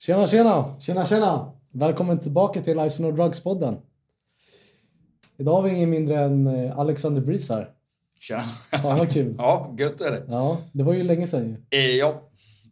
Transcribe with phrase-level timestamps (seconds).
[0.00, 0.80] Tjena, tjena!
[0.80, 1.52] Tjena, tjena!
[1.70, 3.76] Välkommen tillbaka till Ice No Drugs-podden.
[5.36, 7.70] Idag har vi ingen mindre än eh, Alexander Breeze här.
[8.20, 8.42] Tjena.
[8.82, 9.34] Fan vad kul.
[9.38, 10.24] Ja, gött är det.
[10.28, 11.78] Ja, det var ju länge sedan ju.
[11.78, 12.22] Eh, ja,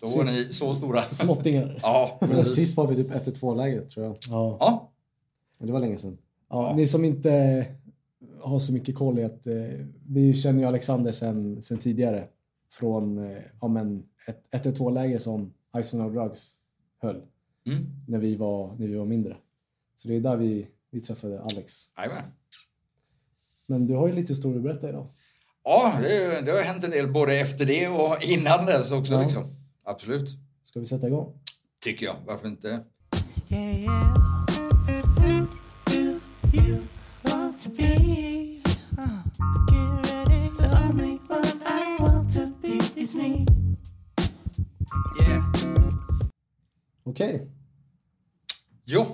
[0.01, 1.03] då var ni så stora.
[1.11, 1.79] Småttingar.
[1.83, 2.55] Ja, precis.
[2.55, 4.17] Sist var vi typ 1-2-läget tror jag.
[4.31, 4.57] Ja.
[4.61, 4.91] Ja,
[5.59, 6.19] Men det var länge sedan.
[6.51, 6.77] Ja, Ja.
[6.77, 7.67] Ni som inte
[8.41, 9.55] har så mycket koll i att eh,
[10.09, 12.25] vi känner ju Alexander sen, sen tidigare.
[12.73, 16.55] Från eh, ja, men ett 1-2-läge som Ice No Drugs
[16.99, 17.23] höll
[17.67, 17.87] mm.
[18.09, 19.37] när vi var, när vi var mindre.
[19.97, 21.91] Så det är där vi, vi träffade Alex.
[21.97, 22.25] Jajamän.
[23.67, 25.07] Men du har ju lite historia att berätta idag.
[25.65, 29.13] Ja, det, det har hänt en del både efter det och innan dess också.
[29.13, 29.23] Ja.
[29.23, 29.45] Liksom.
[29.85, 30.31] Absolut.
[30.63, 31.33] Ska vi sätta igång?
[31.81, 32.17] Tycker jag.
[32.27, 32.85] Varför inte?
[33.51, 34.47] Yeah, yeah.
[35.17, 35.49] Who
[35.85, 36.21] do
[36.53, 36.83] you
[37.23, 38.63] want to be?
[38.99, 39.23] Uh,
[39.71, 40.51] get ready.
[40.59, 43.47] The only one I want to be is me.
[45.21, 45.48] Yeah.
[47.09, 47.51] Okej.
[48.85, 49.07] Jo.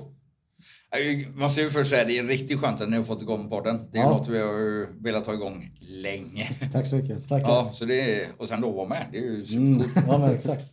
[0.91, 3.89] Jag måste ju först säga det är riktigt skönt att ni har fått igång podden.
[3.92, 4.09] Det är Ja.
[4.09, 6.51] något vi har velat ha igång länge.
[6.73, 7.28] Tack så mycket.
[7.28, 7.48] Tackar.
[7.48, 9.06] Ja, så det är, och sen då vara med.
[9.12, 10.06] Det är ju Mm, supercoolt.
[10.06, 10.64] ja, men exakt.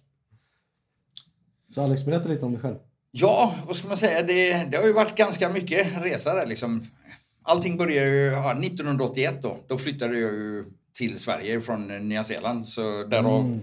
[1.69, 2.75] Så Alex, berätta lite om dig själv.
[3.11, 4.23] Ja, vad ska man säga?
[4.23, 6.87] Det, det har ju varit ganska mycket resa där liksom.
[7.43, 9.57] Allting började ju ja, 1981 då.
[9.67, 12.65] Då flyttade jag ju till Sverige från Nya Zeeland.
[12.67, 13.59] Så därav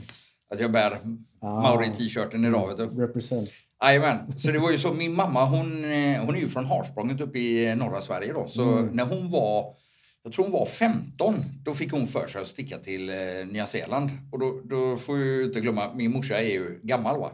[0.54, 0.98] att jag bär
[1.40, 1.60] Ah.
[1.62, 3.02] Mauri-t-shirten idag vet du.
[3.02, 3.48] Represent.
[3.84, 4.38] Jajamän.
[4.38, 7.38] Så det var ju så, min mamma hon, eh, hon är ju från Harsprånget uppe
[7.38, 8.48] i norra Sverige då.
[8.48, 9.74] Så när hon var,
[10.22, 13.16] jag tror hon var 15, då fick hon för sig att sticka till eh,
[13.52, 14.10] Nya Zeeland.
[14.32, 17.30] Och då, då får jag inte glömma, min morsa är ju gammal va.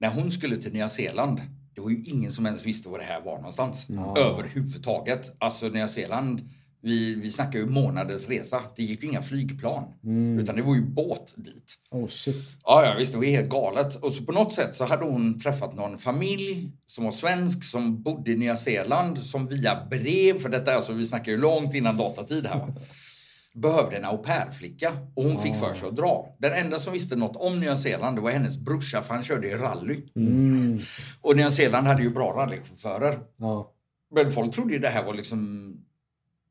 [0.00, 1.40] När hon skulle till Nya Zeeland,
[1.74, 3.88] det var ju ingen som ens visste var det här var någonstans.
[4.16, 5.32] Överhuvudtaget.
[5.38, 6.50] Alltså Nya Zeeland,
[6.86, 8.60] vi, vi snackar ju månaders resa.
[8.76, 9.84] Det gick ju inga flygplan.
[10.40, 11.74] Utan det var ju båt dit.
[11.90, 12.58] Oh shit.
[12.64, 13.94] Ja, ja, visst, det var helt galet.
[13.94, 18.02] Och så på något sätt så hade hon träffat någon familj som var svensk, som
[18.02, 21.74] bodde i Nya Zeeland, som via brev, för detta är alltså, vi snackar ju långt
[21.74, 22.74] innan datatid här,
[23.54, 26.36] behövde en au pair-flicka och hon fick för sig att dra.
[26.38, 29.48] Den enda som visste något om Nya Zeeland det var hennes brorsa, för han körde
[29.48, 30.02] ju rally.
[31.20, 33.18] Och Nya Zeeland hade ju bra rallychaufförer.
[33.36, 33.72] Ja.
[34.14, 35.72] Men folk trodde ju det här var liksom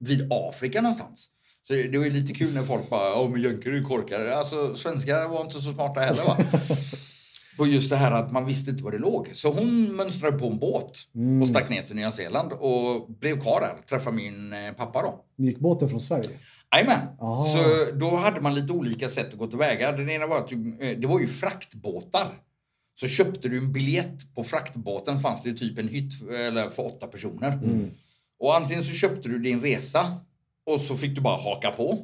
[0.08, 1.30] vid Afrika någonstans.
[1.62, 4.38] Så det var ju lite kul när folk bara, ja men jänker är korkade.
[4.38, 6.38] Alltså svenskar var inte så smarta heller va.
[7.58, 9.30] På just det här att man visste inte var det låg.
[9.34, 10.92] Så hon mönstrade på en båt
[11.42, 13.86] och stack ner till Nya Zeeland och blev kvar där.
[13.90, 15.26] Träffade min eh, pappa då.
[15.38, 16.30] Gick båten från Sverige?
[16.76, 17.08] Jajamän.
[17.54, 19.92] Så då hade man lite olika sätt att gå tillväga.
[19.92, 20.58] Den ena var att eh,
[20.98, 22.34] det var ju fraktbåtar.
[23.00, 26.86] Så köpte du en biljett på fraktbåten fanns det ju typ en hytt eller för
[26.86, 27.60] åtta personer.
[28.40, 30.14] Och antingen så köpte du din resa
[30.66, 32.00] och så fick du bara haka på.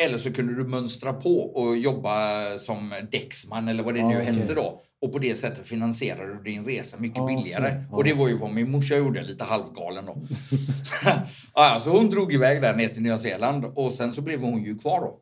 [0.00, 4.34] Eller så kunde du mönstra på och jobba som däcksman eller vad det nu okej.
[4.34, 4.82] hette då.
[5.00, 7.84] Och på det sättet finansierade du din resa mycket Ah, billigare.
[7.90, 10.22] Och det var ju vad min morsa gjorde, lite halvgalen då.
[11.54, 14.62] ja, så hon drog iväg där ner till Nya Zeeland och sen så blev hon
[14.64, 15.18] ju kvar då.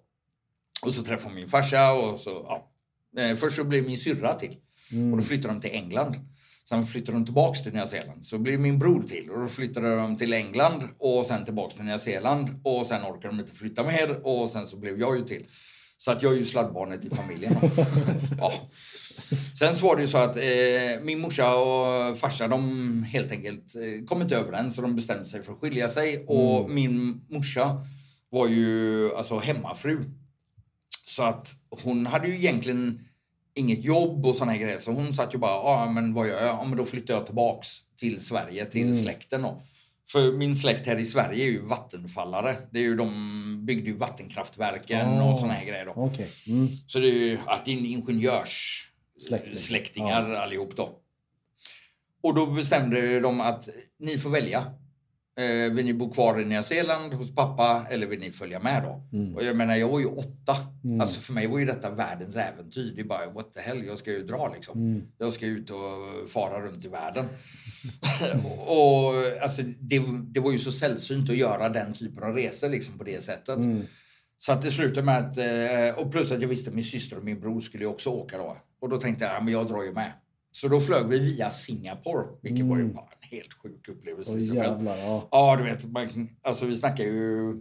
[0.83, 2.71] Och så träffade hon min farsa och så, ja.
[3.23, 4.57] Eh, Först så blev min syrra till.
[5.13, 6.15] Och då flyttade de till England.
[6.69, 8.27] Sen flyttade de tillbaks till Nya Zeeland.
[8.27, 11.85] Så blev min bror till och då flyttade de till England och sen tillbaks till
[11.85, 12.61] Nya Zeeland.
[12.63, 15.47] Och sen orkade de inte flytta mer och sen så blev jag ju till.
[15.99, 17.57] Så att jag är ju sladdbarnet i familjen.
[18.39, 18.53] ja.
[19.59, 23.77] Sen så var det ju så att eh, min morsa och farsa de helt enkelt
[23.77, 26.25] eh, kom inte överens så de bestämde sig för att skilja sig.
[26.27, 27.87] Och min morsa
[28.31, 30.05] var ju alltså hemmafru.
[31.07, 33.06] Så att hon hade ju egentligen
[33.57, 34.79] inget jobb och såna här grejer.
[34.79, 36.49] Så hon satt ju bara, ja men vad gör jag?
[36.49, 37.69] Ja men då flyttar jag tillbaks
[37.99, 39.63] till Sverige, till släkten då.
[40.13, 42.57] För min släkt här i Sverige är ju vattenfallare.
[42.71, 45.31] Det är ju de byggde ju vattenkraftverken Ah.
[45.33, 45.93] och såna här grejer då.
[45.97, 46.29] Okej.
[46.49, 46.69] Mm.
[46.87, 48.89] Så det är ju att det är ingenjörs
[49.29, 49.57] Släkting.
[49.57, 50.91] släktingar allihop då.
[52.23, 53.69] Och då bestämde de att
[53.99, 54.73] ni får välja.
[55.39, 58.83] Eh, vill ni bo kvar i Nya Zeeland hos pappa eller vill ni följa med
[58.83, 59.17] då?
[59.19, 59.35] Mm.
[59.35, 60.57] Och jag menar, jag var ju åtta.
[61.01, 62.93] Alltså för mig var ju detta världens äventyr.
[62.95, 64.81] Det är bara what the hell, jag ska ju dra liksom.
[64.81, 65.03] Mm.
[65.19, 67.25] Jag ska ut och fara runt i världen.
[68.67, 72.99] och alltså det, det var ju så sällsynt att göra den typen av resor liksom
[72.99, 73.57] på det sättet.
[73.57, 73.83] Mm.
[74.39, 77.19] Så att det slutade med att, eh, och plus att jag visste att min syster
[77.19, 78.57] och min bror skulle också åka då.
[78.81, 80.13] Och då tänkte jag, ja men jag drar ju med.
[80.53, 84.33] Så då flög vi via Singapore, vilket var ju bara helt sjuk upplevelse.
[84.33, 84.55] Själv.
[84.55, 85.29] jävlar, ja.
[85.31, 86.09] Ja, du vet, man,
[86.43, 87.53] alltså vi snackar ju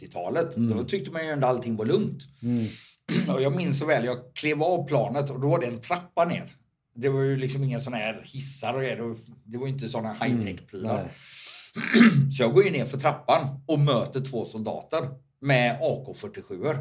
[0.00, 0.56] 80-talet.
[0.56, 2.22] Då tyckte man ju ändå allting var lugnt.
[3.34, 6.24] Och jag minns så väl, jag klev av planet och då var det en trappa
[6.24, 6.52] ner.
[6.94, 9.14] Det var ju liksom inga såna här hissar och grejer.
[9.44, 10.94] Det var- inte såna high-tech-prylar.
[11.02, 11.12] Nej.
[12.32, 15.08] Så jag går ju ner för trappan och möter två soldater
[15.40, 16.76] med AK47.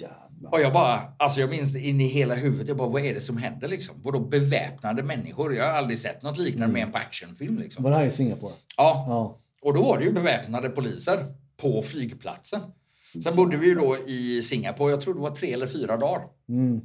[0.00, 0.52] Jävlar.
[0.52, 2.68] Och jag bara, alltså jag minns in i hela huvudet.
[2.68, 3.96] Jag bara, vad är det som händer liksom?
[4.02, 5.54] Vadå beväpnade människor?
[5.54, 7.84] Jag har aldrig sett något liknande mer än på actionfilm liksom.
[7.84, 8.52] Var det här i Singapore?
[8.76, 9.40] Ja, Ja.
[9.62, 11.18] och då var det ju beväpnade poliser
[11.56, 12.60] på flygplatsen.
[13.24, 16.22] Sen bodde vi ju då i Singapore, jag tror det var tre eller fyra dagar.
[16.48, 16.80] Mm.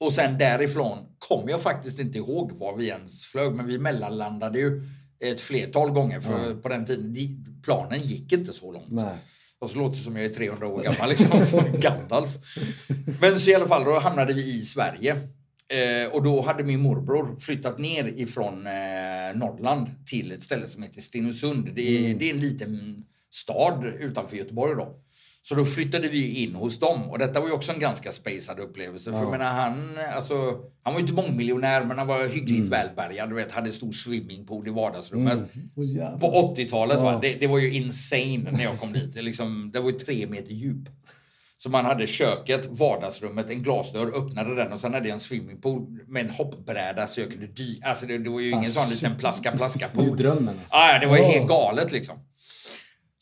[0.00, 4.58] Och sen därifrån kommer jag faktiskt inte ihåg var vi ens flög, men vi mellanlandade
[4.58, 4.82] ju
[5.20, 8.88] ett flertal gånger för på den tiden, de- planen gick inte så långt.
[8.90, 9.14] Nej.
[9.60, 11.30] Och så låter det som jag är 300 år gammal, liksom.
[11.80, 12.30] Gandalf.
[13.20, 15.16] Men så i alla fall, då hamnade vi i Sverige.
[15.70, 18.72] Eh, och då hade min morbror flyttat ner ifrån eh,
[19.34, 21.70] Norrland till ett ställe som heter Stenungsund.
[21.74, 24.94] Det, är- det är en liten stad utanför Göteborg då.
[25.42, 27.02] Så då flyttade vi in hos dem.
[27.10, 29.10] Och detta var ju också en ganska spacad upplevelse.
[29.10, 30.34] För jag menar, han, alltså,
[30.82, 33.28] han var ju inte mångmiljonär, men han var hyggligt välbärgad.
[33.28, 35.38] Du vet, hade stor swimmingpool i vardagsrummet.
[35.76, 36.18] Åh, jävlar.
[36.18, 37.04] På 80-talet, Ja.
[37.04, 37.18] va?
[37.22, 39.14] Det, det var ju insane när jag kom dit.
[39.14, 40.88] Det, liksom, det var ju tre meter djup.
[41.60, 45.86] Så man hade köket, vardagsrummet, en glasdörr, öppnade den och sen hade jag en swimmingpool
[46.06, 47.80] med en hoppbräda så jag kunde dy.
[47.82, 50.18] Alltså det, det var ju ingen sån liten plaska-plaska Det är ju pool.
[50.18, 50.48] drömmen.
[50.60, 50.76] Alltså.
[50.76, 51.28] Ah, ja, det var ju Ja.
[51.30, 52.16] helt galet liksom.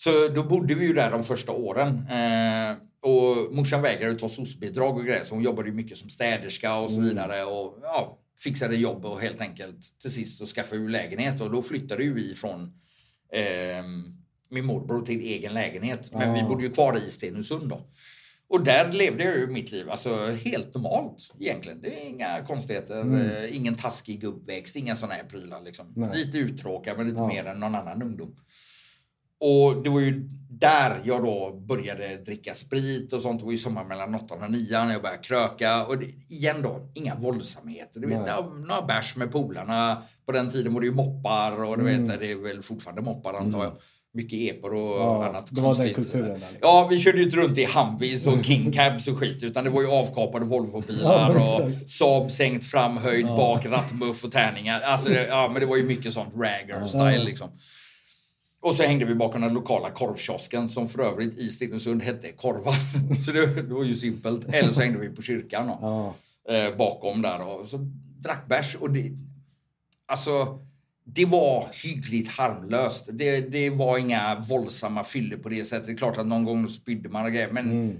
[0.06, 1.88] Så då bodde vi ju där de första åren.
[2.10, 2.76] Eh,
[3.10, 6.90] och morsan vägrade ta SOS-bidrag och grejer så hon jobbade ju mycket som städerska och
[6.90, 7.44] så vidare.
[7.44, 11.62] Och ja, fixade jobb och helt enkelt till sist så skaffade vi lägenhet och då
[11.62, 12.72] flyttade ju vi från
[13.32, 14.04] ehm,
[14.50, 16.10] min morbror till egen lägenhet.
[16.14, 17.80] Men vi bodde ju kvar i Stenungsund då.
[18.48, 21.80] Och där levde jag ju mitt liv, alltså helt normalt egentligen.
[21.80, 23.14] Det är inga konstigheter,
[23.44, 26.10] eh, ingen taskig uppväxt, inga sådana här prylar liksom.
[26.14, 27.26] Lite uttråkad men lite Ja.
[27.28, 28.36] mer än någon annan ungdom.
[29.40, 33.38] Och det var ju där jag då började dricka sprit och sånt.
[33.40, 35.84] Det var ju sommar mellan 8 och 9 när jag började kröka.
[35.86, 38.00] Och det, igen då, inga våldsamheter.
[38.00, 40.02] Du vet, ja, några bärs med polarna.
[40.26, 42.04] På den tiden var det ju moppar och du Mm.
[42.06, 43.72] vet, det är väl fortfarande moppar antar jag.
[44.14, 46.12] Mycket epor och Ja, annat det var den konstigt.
[46.12, 46.56] kulturen liksom.
[46.60, 49.42] Ja, vi körde ju inte runt i Humvees och King Cabs och skit.
[49.42, 51.70] Utan det var ju avkapade Volvobilar Ja, och.
[51.90, 54.80] Saab sänkt fram, höjd bak, rattmuff och tärningar.
[54.80, 57.22] Alltså, det, ja, men det var ju mycket sånt ragger-style Ja.
[57.24, 57.48] liksom.
[58.60, 62.72] Och så hängde vi bakom den lokala korvkiosken som för övrigt i Stenungsund hette Korva.
[63.26, 64.54] Så det, det var ju simpelt.
[64.54, 66.14] Eller så hängde vi på kyrkan då, Ja.
[66.54, 67.76] eh, bakom där och så
[68.20, 68.74] drack bärs.
[68.74, 69.12] Och det,
[70.06, 70.58] alltså,
[71.04, 73.08] det var hyggligt harmlöst.
[73.12, 75.86] Det, det var inga våldsamma fyller på det sättet.
[75.86, 77.52] Det är klart att någon gång spydde man och grejer.
[77.52, 77.96] Men Mm.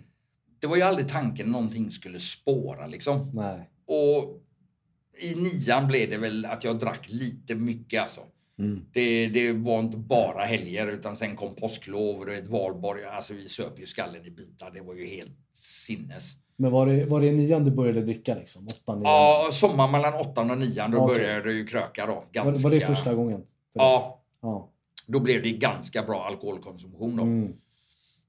[0.59, 3.31] det var ju aldrig tanken någonting skulle spåra liksom.
[3.35, 3.71] Nej.
[3.87, 4.43] Och
[5.19, 8.21] i nian blev det väl att jag drack lite mycket alltså.
[8.93, 13.05] Det, det var inte bara helger utan sen kom påsklov och du vet valborg.
[13.05, 14.71] Alltså vi söp ju skallen i bitar.
[14.71, 16.33] Det var ju helt sinnes.
[16.57, 18.67] Men var det, var det nian du började dricka liksom?
[18.67, 19.13] Åttan, nian?
[19.13, 21.17] Ja, sommar mellan åttan och nian då Okej.
[21.17, 22.25] började ju kröka då.
[22.33, 22.69] Ganska...
[22.69, 23.39] var det första gången?
[23.39, 23.81] för?
[23.81, 24.71] Ja, Ja.
[25.07, 27.23] då blev det ganska bra alkoholkonsumtion då.
[27.23, 27.53] Mm.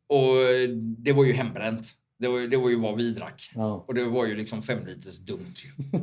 [0.08, 1.94] Och eh, det var ju hembränt.
[2.20, 3.52] Det var, det var ju vad vi drack.
[3.56, 3.86] Ja.
[3.88, 5.58] Och det var ju liksom fem liters dunk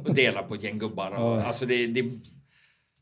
[0.07, 1.11] och dela på ett gäng gubbar.
[1.11, 2.11] Och, alltså det, det,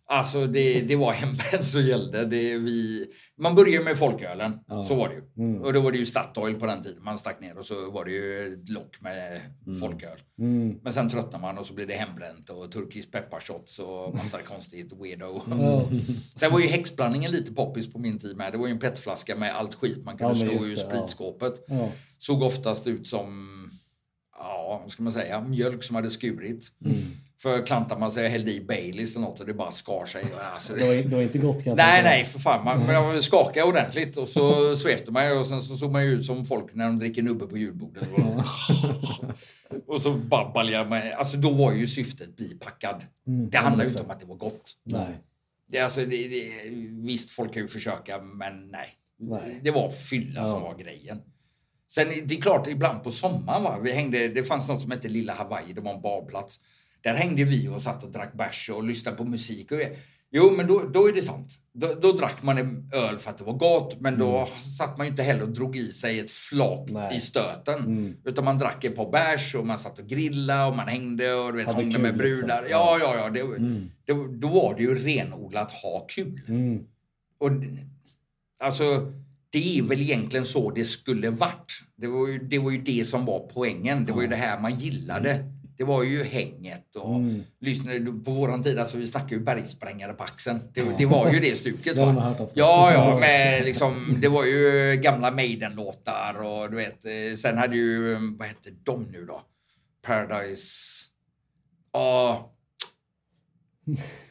[0.09, 2.25] alltså det, det var hembränt som gällde.
[2.25, 3.07] Det, vi,
[3.39, 4.59] man började med folkölen,
[4.89, 5.23] så var det ju.
[5.45, 5.63] Mm.
[5.63, 7.03] Och då var det ju Statoil på den tiden.
[7.05, 9.41] Man stack ner och så var det ju ett lock med
[9.81, 10.19] folköl.
[10.39, 10.79] Mm.
[10.83, 14.93] Men sen tröttnade man och så blev det hembränt och turkisk pepparshots och massa konstigt
[14.93, 15.43] weirdo.
[15.51, 15.89] Ja.
[16.37, 18.53] Sen var ju häxblandningen lite poppis på min tid med.
[18.53, 20.89] Det var ju en petflaska med allt skit man kunde Ja, slå ur ja.
[20.89, 21.65] spritskåpet.
[21.67, 21.89] Ja.
[22.19, 23.71] Såg oftast ut som,
[24.39, 26.71] ja, vad ska man säga, mjölk som hade skurit.
[27.45, 27.59] Mm.
[27.59, 30.25] För klantar man sig och hällde i Baileys och något och det bara skar sig.
[30.55, 32.65] Alltså, Det, var, det var inte gott kan Nej, nej, för fan.
[32.65, 36.27] Man, man skakade ordentligt och så svepte man och sen så såg man ju ut
[36.27, 38.09] som folk när de dricker nubbe på julbordet.
[39.87, 41.01] och så bara baljade man.
[41.19, 43.05] Alltså då var ju syftet bli packad.
[43.25, 44.73] det handlar ju inte om att det var gott.
[44.85, 45.21] Nej.
[45.69, 46.53] Det, alltså, det, det,
[46.91, 48.87] visst, folk kan ju försöka, men nej.
[49.19, 49.61] Nej.
[49.63, 51.21] Det var fylla som var grejen.
[51.89, 53.79] Sen det är klart, ibland på sommaren, va?
[53.83, 56.61] Vi hängde, det fanns något som hette Lilla Hawaii, det var en badplats.
[57.03, 59.73] Där hängde vi och satt och drack bärs och lyssnade på musik.
[59.73, 59.79] Och,
[60.31, 61.59] jo, men då, då är det sant.
[61.75, 65.07] Då, då drack man en öl för att det var gott, men då satt man
[65.07, 67.17] inte heller och drog i sig ett flak Nej.
[67.17, 68.17] i stöten.
[68.25, 71.53] Utan man drack ett par bärs och man satt och grillade och man hängde och
[71.53, 72.63] du vet, kul, med brudar.
[72.63, 72.67] liksom.
[72.71, 73.31] Ja, ja, ja.
[73.31, 73.43] Det,
[74.05, 76.41] det, då var det ju renodlat ha kul.
[76.49, 76.85] Mm.
[77.39, 77.51] Och
[78.61, 79.13] alltså,
[79.51, 81.83] det är väl egentligen så det skulle varit.
[81.97, 84.05] Det var ju det, var ju det som var poängen.
[84.05, 85.52] Det var ju det här man gillade.
[85.77, 87.43] Det var ju hänget och Mm.
[87.61, 90.61] lyssnade på våran tid, alltså vi snackade ju bergsprängare på axeln.
[90.75, 91.97] Det, det var ju det stuket.
[91.97, 92.37] Det va?
[92.55, 97.77] Ja, ja, med liksom, det var ju gamla Maiden-låtar och du vet, eh, sen hade
[97.77, 99.43] ju, vad hette de nu då?
[100.07, 100.69] Paradise...
[101.93, 102.49] Ja,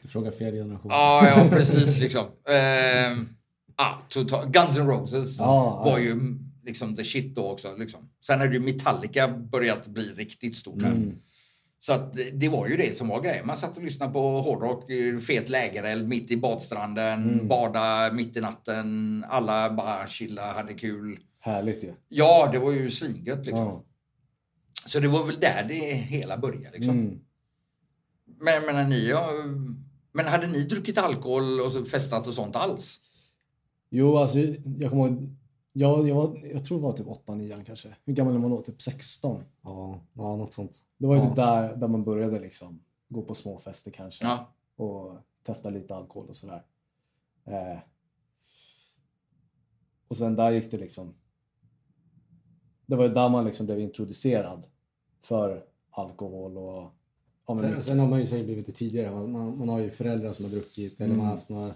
[0.02, 0.90] Du frågar fel generation.
[0.90, 2.26] Ja, ja precis liksom.
[2.48, 3.28] Ehm,
[3.76, 6.04] ah, total, Guns N' Roses Ja, var ja.
[6.04, 6.20] ju
[6.64, 7.76] liksom the shit då också.
[7.76, 8.00] Liksom.
[8.26, 10.90] Sen hade ju Metallica börjat bli riktigt stort här.
[10.90, 11.16] Mm.
[11.84, 13.46] Så att det- var ju det som var grejen.
[13.46, 17.48] Man satt och lyssnade på hårdrock, eh, fet lägereld mitt i badstranden, Mm.
[17.48, 19.24] bada mitt i natten.
[19.28, 21.18] Alla bara chilla, hade kul.
[21.40, 21.92] Härligt ju.
[22.08, 23.66] Ja, det var ju svingött liksom.
[23.66, 23.84] Ja.
[24.86, 26.98] Så det var väl där det hela började liksom.
[26.98, 27.18] Mm.
[28.40, 29.28] Men, men, ni, ja,
[30.12, 33.00] men hade ni druckit alkohol och festat och sånt alls?
[33.90, 34.38] Jo, alltså
[34.78, 35.36] jag kommer ihåg.
[35.72, 37.96] Jag, jag, var, jag tror det var typ 8 9 kanske.
[38.04, 38.60] Hur gammal är man då?
[38.60, 39.44] Typ 16?
[39.62, 40.82] Ja, ja, något sånt.
[40.98, 41.26] Det var ju Ja.
[41.28, 42.80] typ där, där man började liksom.
[43.08, 44.24] Gå på små fester kanske.
[44.24, 44.52] Ja.
[44.76, 46.62] Och testa lite alkohol och sådär.
[47.44, 47.78] Eh.
[50.08, 51.14] Och sen där gick det liksom.
[52.86, 54.66] Det var ju där man liksom blev introducerad
[55.22, 56.92] för alkohol och
[57.46, 59.10] ja, men Sen, sen har man ju säkert blivit det tidigare.
[59.10, 61.74] Man, man, man har ju föräldrar som har druckit eller man har haft några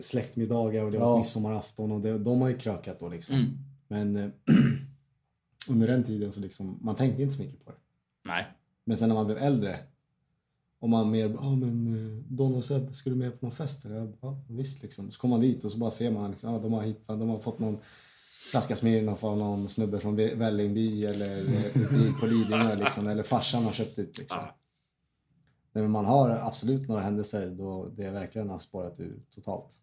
[0.00, 1.16] släktmiddagar och det var Ja.
[1.18, 3.34] midsommarafton och det, de har ju krökat då liksom.
[3.36, 3.50] Mm.
[3.88, 4.30] Men eh,
[5.68, 7.76] under den tiden så liksom, man tänkte inte så mycket på det.
[8.24, 8.46] Nej.
[8.84, 9.78] Men sen när man blev äldre
[10.80, 11.86] och man mer, ja men
[12.18, 13.84] eh, Don och Seb, ska du med på någon fest?
[13.84, 15.10] eller?" Ja, visst liksom.
[15.10, 17.28] Så kommer man dit och så bara ser man, liksom, ja, de har hittat, de
[17.28, 17.78] har fått någon
[18.50, 23.64] flaska Smirnoff av någon snubbe från Vällingby eller eh, ute på Lidingö liksom, eller farsan
[23.64, 24.38] har köpt ut liksom.
[25.74, 29.76] Nej, men man har absolut några händelser då det verkligen har spårat ur totalt.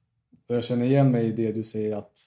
[0.49, 2.19] Och jag känner igen mig i det du säger att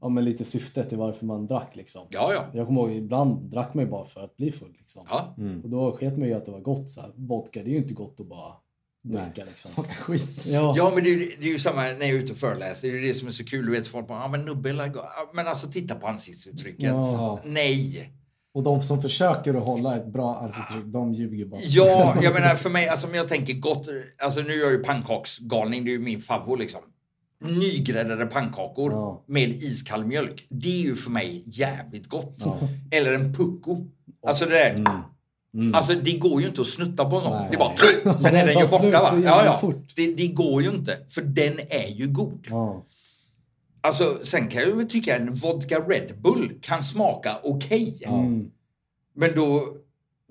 [0.00, 2.02] ja, men lite syftet till varför man drack liksom.
[2.10, 2.46] Ja, ja.
[2.52, 5.06] Jag kommer ihåg ibland drack man ju bara för att bli full liksom.
[5.08, 5.34] ja.
[5.62, 7.12] Och då sket man ju att det var gott så här.
[7.16, 8.52] Vodka, det är ju inte gott att bara
[9.02, 9.44] dricka Nej.
[9.46, 9.84] liksom.
[9.84, 10.46] Skit.
[10.46, 10.74] Ja.
[10.76, 12.88] Ja, men det är, ju, det är ju samma när jag är ute och föreläser.
[12.88, 13.66] Det är det som är så kul.
[13.66, 14.92] Du vet, folk bara, ja men nubbe,
[15.34, 16.84] men alltså titta på ansiktsuttrycket.
[16.84, 17.40] Ja.
[17.44, 18.12] Nej.
[18.58, 21.60] Och de som försöker att hålla ett bra ansiktsuttryck, de ljuger bara.
[21.64, 23.88] Ja, jag menar för mig, alltså om jag tänker gott,
[24.22, 26.80] alltså nu är jag ju pannkaksgalning, det är ju min favorit liksom.
[27.60, 29.24] Nygräddade pannkakor Ja.
[29.26, 30.46] med iskall mjölk.
[30.50, 32.36] Det är ju för mig jävligt gott.
[32.90, 33.76] Eller en pucko.
[34.26, 34.84] Alltså det där.
[35.74, 37.32] Alltså det går ju inte att snutta på en sån.
[37.32, 37.48] Nej.
[37.50, 38.18] Det är bara...
[38.20, 39.20] Sen är Den ju borta va?
[39.24, 39.72] Ja, ja.
[39.96, 40.96] Det, det går ju inte.
[41.08, 42.46] För den är ju god.
[42.50, 42.84] Ja.
[43.80, 48.02] Alltså sen kan jag väl tycka en vodka Red Bull kan smaka okej.
[48.06, 48.50] Mm.
[49.14, 49.68] Men då,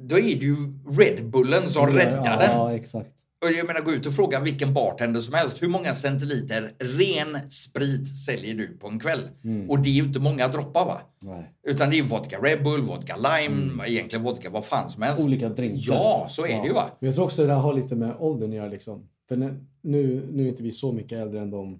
[0.01, 0.56] då är det ju
[0.98, 2.51] Red Bullen som räddar ja, den.
[2.51, 3.13] Ja, exakt.
[3.46, 5.63] Och jag menar, gå ut och fråga vilken bartender som helst.
[5.63, 9.22] Hur många centiliter ren sprit säljer du på en kväll?
[9.70, 11.01] Och det är ju inte många droppar va?
[11.24, 11.51] Nej.
[11.68, 15.25] Utan det är vodka Red Bull, vodka lime, egentligen vodka vad fan som helst.
[15.25, 15.94] Olika drinkar.
[15.94, 16.30] Ja, liksom.
[16.30, 16.62] så är Ja.
[16.62, 16.92] det ju va?
[17.00, 19.08] Men jag tror också det där har lite med åldern att göra liksom.
[19.30, 19.36] För
[19.82, 21.80] nu, nu är inte vi så mycket äldre än de,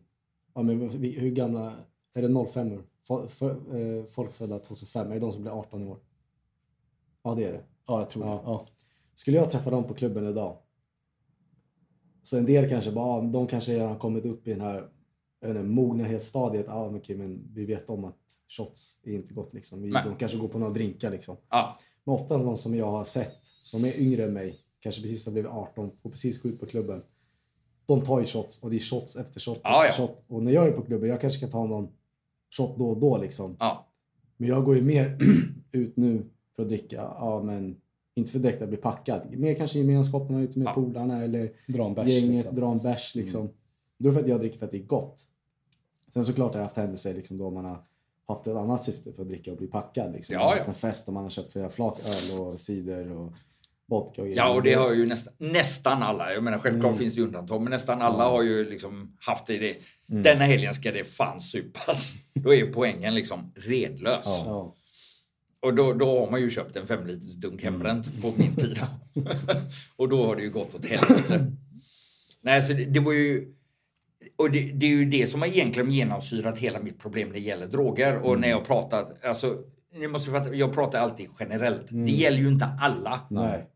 [0.58, 1.74] ja men vi, hur gamla,
[2.16, 2.84] är det 05 år?
[3.08, 5.98] För, för, eh, folk födda 2005, är det de som blir 18 i år?
[7.24, 7.64] Ja det är det.
[7.88, 8.32] Ja, jag tror Ja.
[8.32, 8.42] det.
[8.46, 8.66] Ja.
[9.14, 10.58] Skulle jag träffa dem på klubben idag
[12.22, 14.90] så en del kanske bara, ah, de kanske redan har kommit upp i den här
[15.46, 16.66] inte, mognaghetsstadiet.
[16.68, 19.82] Ja ah, men okej, men vi vet om att shots är inte gott liksom.
[19.82, 21.38] Vi, de kanske går på några drinkar liksom.
[21.50, 21.78] Ja.
[22.04, 25.34] Men ofta de som jag har sett, som är yngre än mig, kanske precis har
[25.34, 27.04] blivit 18 och precis gå ut på klubben.
[27.88, 30.08] De tar ju shots och det är shots efter shot Ja, efter ja.
[30.08, 30.24] shot.
[30.28, 31.88] Och när jag är på klubben, jag kanske kan ta någon
[32.58, 33.56] shot då och då liksom.
[33.60, 33.88] ja.
[34.38, 35.18] Men jag går ju mer
[35.72, 37.76] ut nu för att dricka, ja men
[38.16, 39.36] inte för att direkt att bli packad.
[39.38, 40.74] Mer kanske gemenskap, man är ute med Ja.
[40.74, 42.08] polarna eller Dra en bärs.
[42.08, 42.56] gänget, liksom.
[42.56, 43.50] dra en bärs liksom.
[43.98, 45.22] Då är det för att jag dricker för att det är gott.
[46.14, 47.84] Sen såklart har jag haft händelser liksom då man har
[48.28, 50.14] haft ett annat syfte för att dricka och bli packad.
[50.14, 50.34] Liksom.
[50.34, 50.58] Ja, Man har ja.
[50.60, 53.32] haft en fest och man har köpt flera flak öl och cider och
[53.90, 54.28] vodka och.
[54.30, 56.34] Ja, och det har ju nästan, nästan alla.
[56.34, 56.98] Jag menar självklart Mm.
[57.00, 59.54] finns det ju undantag, men nästan alla har ju liksom haft det.
[59.54, 59.76] i det.
[60.12, 60.24] Mm.
[60.24, 62.16] Denna helgen ska det fan supas.
[62.34, 64.26] Då är poängen liksom redlös.
[64.46, 64.74] Ja.
[65.60, 68.80] Och då, då har man ju köpt en femliters dunk hembränt på min tid.
[69.96, 71.52] och då har det ju gått åt helvete.
[72.42, 73.54] Nej, så det, det var ju...
[74.36, 77.40] Och det, det är ju det som har egentligen genomsyrat hela mitt problem när det
[77.40, 78.20] gäller droger.
[78.20, 79.58] Och när jag pratat, alltså,
[79.96, 81.86] ni måste fatta, jag pratar alltid generellt.
[81.90, 83.22] Det gäller ju inte alla.
[83.30, 83.68] Nej.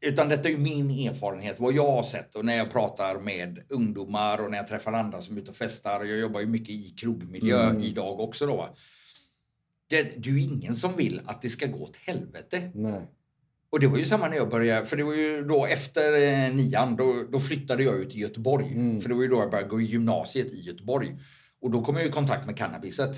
[0.00, 3.58] Utan detta är ju min erfarenhet, vad jag har sett och när jag pratar med
[3.68, 6.04] ungdomar och när jag träffar andra som är ute och festar.
[6.04, 8.76] Jag jobbar ju mycket i krogmiljö idag också då.
[9.88, 12.70] Det, det är ju ingen som vill att det ska gå åt helvete.
[12.74, 13.00] Nej.
[13.70, 16.54] Och det var ju samma när jag började, för det var ju då efter eh,
[16.54, 19.00] nian, då, då flyttade jag ut till Göteborg.
[19.00, 21.16] För det var ju då jag började gå i gymnasiet i Göteborg.
[21.60, 23.16] Och då kom jag i kontakt med cannabiset.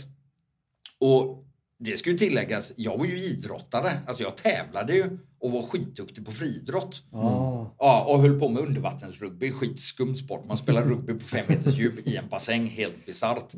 [1.00, 1.47] Och
[1.78, 3.90] det ska ju tilläggas, jag var ju idrottare.
[4.06, 7.02] Alltså jag tävlade ju och var skitduktig på friidrott.
[7.12, 7.64] Ah.
[7.78, 9.52] Ja, och höll på med undervattensrugby.
[9.52, 10.44] Skitskum sport.
[10.44, 12.66] Man spelar rugby på fem meters djup i en bassäng.
[12.66, 13.54] Helt bisarrt.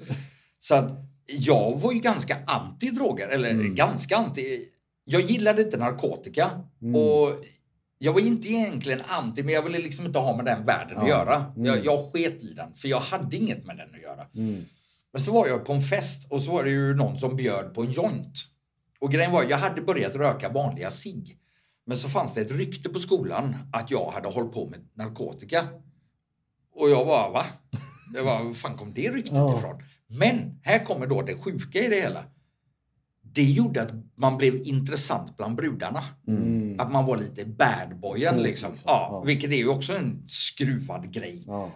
[0.58, 0.92] Så att
[1.26, 3.28] jag var ju ganska anti droger.
[3.28, 4.64] Eller ganska anti.
[5.04, 6.50] Jag gillade inte narkotika.
[6.96, 7.44] Och
[7.98, 11.08] jag var inte egentligen anti, men jag ville liksom inte ha med den världen att
[11.08, 11.52] göra.
[11.56, 14.26] Jag, jag sket i den, för jag hade inget med den att göra.
[15.12, 17.74] Men så var jag på en fest och så var det ju någon som bjöd
[17.74, 18.34] på en joint.
[19.00, 21.36] Och grejen var, jag hade börjat röka vanliga cigg.
[21.86, 25.68] Men så fanns det ett rykte på skolan att jag hade hållit på med narkotika.
[26.74, 27.44] Och jag bara, va?
[28.14, 29.58] Jag bara, var fan kom det ryktet Ja.
[29.58, 29.82] ifrån?
[30.18, 32.24] Men här kommer då det sjuka i det hela.
[33.22, 33.90] Det gjorde att
[34.20, 36.02] man blev intressant bland brudarna.
[36.78, 38.70] Att man var lite badboyen liksom.
[38.72, 38.90] liksom.
[38.92, 39.20] Ja, Ja.
[39.26, 41.44] Vilket är ju också en skruvad grej.
[41.46, 41.70] Ja.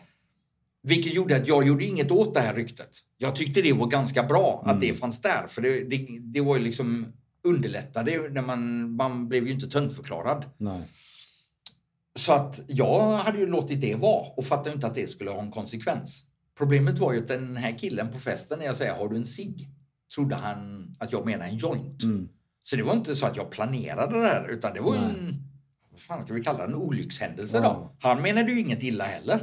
[0.87, 2.91] Vilket gjorde att jag gjorde inget åt det här ryktet.
[3.19, 5.47] Jag tyckte det var ganska bra att det fanns där.
[5.49, 7.07] För det, det, det var ju liksom
[7.45, 10.45] underlättade när man, man blev ju inte töntförklarad.
[10.57, 10.81] Nej.
[12.19, 15.43] Så att jag hade ju låtit det vara och fattade inte att det skulle ha
[15.43, 16.25] en konsekvens.
[16.59, 19.27] Problemet var ju att den här killen på festen, när jag säger har du en
[19.27, 19.69] cigg?
[20.15, 22.03] Trodde han att jag menar en joint.
[22.63, 25.35] Så det var inte så att jag planerade det här utan det var ju en,
[25.91, 27.63] vad fan ska vi kalla det, en olyckshändelse Ja.
[27.63, 28.09] då.
[28.09, 29.41] Han menade ju inget illa heller.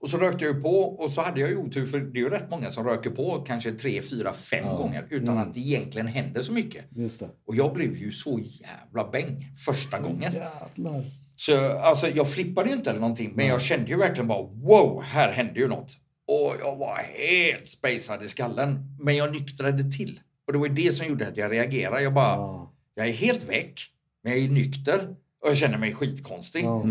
[0.00, 2.22] Och så rökte jag ju på och så hade jag ju otur för det är
[2.22, 6.06] ju rätt många som röker på kanske tre, fyra, fem gånger utan att det egentligen
[6.06, 6.84] händer så mycket.
[6.90, 7.28] Just det.
[7.46, 10.32] Och jag blev ju så jävla bäng första gången.
[10.32, 11.04] Jävlar.
[11.36, 15.02] Så alltså, jag flippade ju inte eller någonting, men jag kände ju verkligen bara wow,
[15.02, 15.92] här hände ju något.
[16.28, 18.96] Och jag var helt spacad i skallen.
[19.00, 20.20] Men jag nyktrade till.
[20.46, 22.02] Och det var det som gjorde att jag reagerade.
[22.02, 22.72] Jag bara, Ja.
[22.94, 23.80] jag är helt väck,
[24.24, 25.08] men jag är nykter
[25.42, 26.64] och jag känner mig skitkonstig.
[26.64, 26.84] Ja.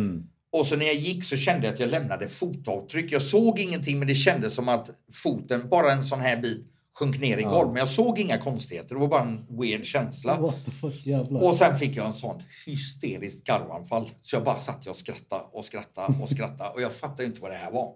[0.56, 3.12] Och så när jag gick så kände jag att jag lämnade fotavtryck.
[3.12, 7.20] Jag såg ingenting, men det kändes som att foten, bara en sån här bit, sjönk
[7.20, 7.68] ner i golv.
[7.68, 8.96] Men jag såg inga konstigheter.
[8.96, 10.40] Det var bara en weird känsla.
[10.40, 10.94] What the fuck.
[11.32, 14.10] Och sen fick jag en sån hysteriskt garvanfall.
[14.22, 16.70] Så jag bara satt och skrattade och skrattade och skrattade.
[16.70, 17.92] Och jag fattade inte vad det här var.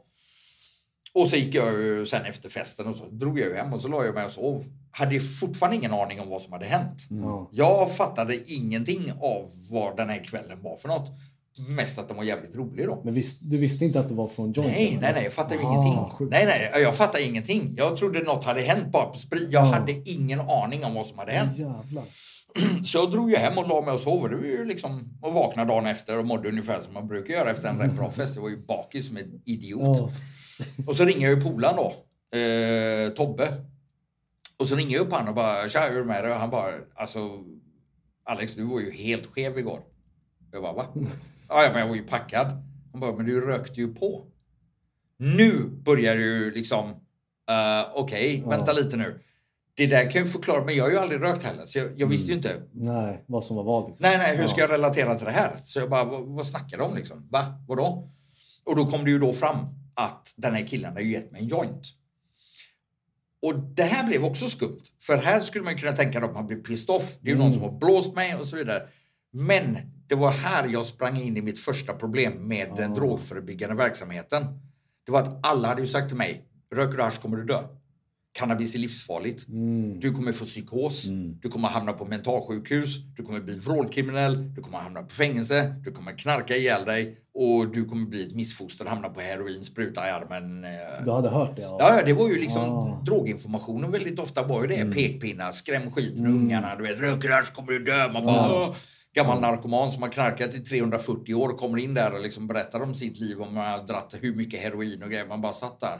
[1.13, 3.81] Och så gick jag ju sen efter festen och så drog jag ju hem och
[3.81, 4.65] så la jag mig och sov.
[4.91, 7.07] Hade fortfarande ingen aning om vad som hade hänt.
[7.09, 7.49] Ja.
[7.51, 11.11] Jag fattade ingenting av vad den här kvällen var för något.
[11.75, 13.01] Mest att den var jävligt rolig då.
[13.05, 14.63] Men visst, du visste inte att det var från jointen?
[14.65, 16.05] Nej, nej, nej, jag fattade Ah, ingenting.
[16.09, 16.31] sjukt.
[16.31, 17.73] Nej, nej, jag fattade ingenting.
[17.77, 19.47] Jag trodde något hade hänt bara på sprit.
[19.51, 21.57] Jag hade ingen aning om vad som hade hänt.
[21.57, 22.03] Jävlar.
[22.83, 24.29] Så jag drog ju hem och la mig och sov.
[24.29, 27.51] Det var ju liksom, och vaknade dagen efter och mådde ungefär som man brukar göra
[27.51, 28.35] efter en rätt bra fest.
[28.35, 29.97] Jag var ju bakis som en idiot.
[29.97, 30.11] Ja.
[30.87, 31.93] Och så ringer jag ju polaren då,
[32.39, 33.47] eh, Tobbe.
[34.59, 36.33] Och så ringer jag upp han och bara, tja hur är det med dig?
[36.33, 37.19] Och han bara, alltså
[38.25, 39.79] Alex du var ju helt skev igår.
[40.51, 40.85] Jag bara, va?
[41.49, 42.47] Ja, ja, men jag var ju packad.
[42.91, 44.25] Han bara, men du rökte ju på.
[45.17, 49.19] Nu börjar ju liksom, uh, okej, vänta lite nu.
[49.73, 51.65] Det där kan jag förklara, men jag har ju aldrig rökt heller.
[51.65, 52.61] Så jag, jag visste ju inte.
[52.71, 54.07] Nej, vad som var vad liksom.
[54.07, 55.55] Nej, nej, hur ska jag relatera till det här?
[55.57, 57.27] Så jag bara, vad, vad snackar de om liksom?
[57.29, 57.63] Va?
[57.67, 58.11] Vadå?
[58.65, 59.57] Och då kom det ju då fram
[59.93, 61.87] att den här killen har ju gett mig en joint.
[63.41, 64.81] Och det här blev också skumt.
[64.99, 67.17] För här skulle man ju kunna tänka att man blir pissed off.
[67.21, 68.81] Det är ju någon som har blåst mig och så vidare.
[69.31, 69.77] Men
[70.09, 74.45] det var här jag sprang in i mitt första problem med den drogförebyggande verksamheten.
[75.05, 76.45] Det var att alla hade ju sagt till mig,
[76.75, 77.63] röker du hasch kommer du dö.
[78.31, 79.45] Cannabis är livsfarligt.
[80.01, 81.03] Du kommer få psykos.
[81.41, 82.97] Du kommer hamna på mentalsjukhus.
[83.17, 84.53] Du kommer bli vrålkriminell.
[84.55, 85.75] Du kommer hamna på fängelse.
[85.83, 87.17] Du kommer knarka ihjäl dig.
[87.33, 90.63] Och du kommer bli ett missfoster, hamna på heroin, spruta i armen.
[90.63, 91.61] eh, Du hade hört det?
[91.61, 91.77] Ja.
[91.79, 93.01] Ja, ja, det var ju liksom Ah.
[93.05, 94.91] droginformationen väldigt ofta var ju det.
[94.91, 96.75] Pekpinnar, skräm skiten ur ungarna.
[96.75, 98.11] Du vet, röker du så kommer du dö.
[98.11, 98.75] Man bara, "Åh."
[99.13, 102.93] Gammal narkoman som har knarkat i 340 år kommer in där och liksom berättar om
[102.95, 103.41] sitt liv.
[103.41, 105.27] Om man har dratt hur mycket heroin och grejer.
[105.27, 105.99] Man bara satt där.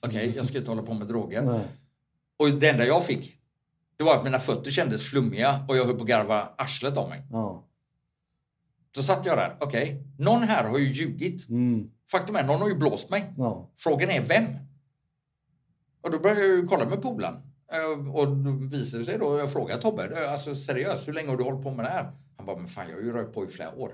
[0.00, 1.42] Okej, jag ska inte hålla på med droger.
[1.42, 1.64] Nej.
[2.36, 3.38] Och det enda jag fick,
[3.96, 7.08] det var att mina fötter kändes flummiga och jag höll på att garva arslet av
[7.08, 7.22] mig.
[7.30, 7.68] Ja.
[8.94, 9.56] Då satt jag där.
[9.60, 11.48] Okej, någon här har ju ljugit.
[11.48, 11.90] Mm.
[12.10, 13.32] Faktum är, någon har ju blåst mig.
[13.36, 13.70] Ja.
[13.76, 14.44] Frågan är vem?
[16.02, 17.51] Och då började jag ju kolla med polaren.
[17.72, 21.28] Eh, Och då visade det sig då, jag frågade Tobbe, eh, alltså seriöst, hur länge
[21.30, 22.12] har du hållit på med det här?
[22.36, 23.92] Han bara, men fan jag har ju rökt på i flera år.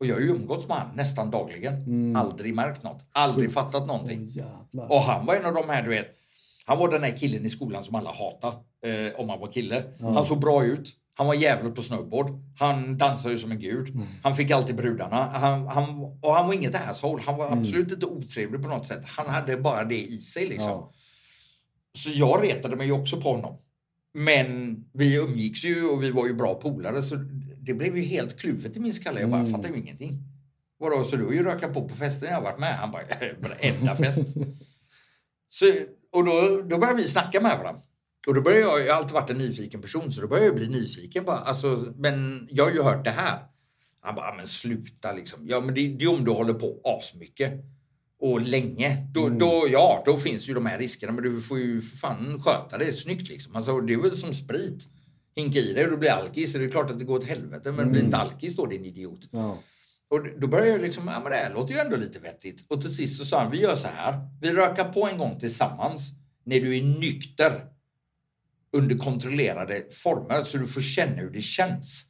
[0.00, 2.16] Och jag har ju umgåtts med han nästan dagligen.
[2.16, 3.04] Aldrig märkt något.
[3.12, 4.24] Aldrig fattat någonting.
[4.24, 4.90] Jävlar.
[4.92, 6.06] Och han var en av de här, du vet.
[6.66, 8.56] Han var den här killen i skolan som alla hatade.
[8.86, 9.82] Eh, om han var kille.
[10.00, 10.92] Han såg bra ut.
[11.14, 12.30] Han var jävligt på snowboard.
[12.58, 13.88] Han dansade ju som en gud.
[14.22, 15.16] Han fick alltid brudarna.
[15.16, 17.22] Han, han, och han var inget asshole.
[17.26, 19.04] Han var absolut inte otrevlig på något sätt.
[19.04, 20.70] Han hade bara det i sig liksom.
[20.70, 20.92] Ja.
[21.98, 23.58] Så jag retade mig också på honom.
[24.14, 27.14] Men vi umgicks ju och vi var ju bra polare så
[27.60, 29.20] det blev ju helt kluvet i min skalle.
[29.20, 30.22] Jag bara fattar ju ingenting.
[30.78, 32.78] Vadå, så du har ju rökat på på festen jag har varit med?
[32.78, 33.02] Han bara,
[33.38, 34.22] varenda fest.
[35.48, 35.66] Så,
[36.12, 37.82] och då, då började vi snacka med varandra.
[38.26, 40.56] Och då började jag, jag har alltid varit en nyfiken person, så då började jag
[40.56, 41.24] bli nyfiken.
[41.24, 43.38] Bara, alltså, men jag har ju hört det här.
[44.00, 45.48] Han bara, "Ja, men sluta liksom.
[45.48, 47.52] Ja, men det, det är om du håller på asmycket.
[48.20, 49.06] Och länge.
[49.14, 51.12] Då, då, ja, då finns ju de här riskerna.
[51.12, 53.56] Men du får ju för fan sköta det snyggt liksom.
[53.56, 54.88] Alltså, det är väl som sprit.
[55.36, 56.52] Hinka i dig och du blir alkis.
[56.52, 57.72] Det är klart att det går åt helvete.
[57.72, 59.28] Men bli inte alkis då, din idiot.
[59.30, 59.58] Ja.
[60.10, 62.64] Och då började jag liksom, ja men det här låter ju ändå lite vettigt.
[62.68, 64.14] Och till sist så sa han, vi gör så här.
[64.40, 66.12] Vi rökar på en gång tillsammans
[66.44, 67.64] när du är nykter
[68.72, 72.06] under kontrollerade former så du får känna hur det känns.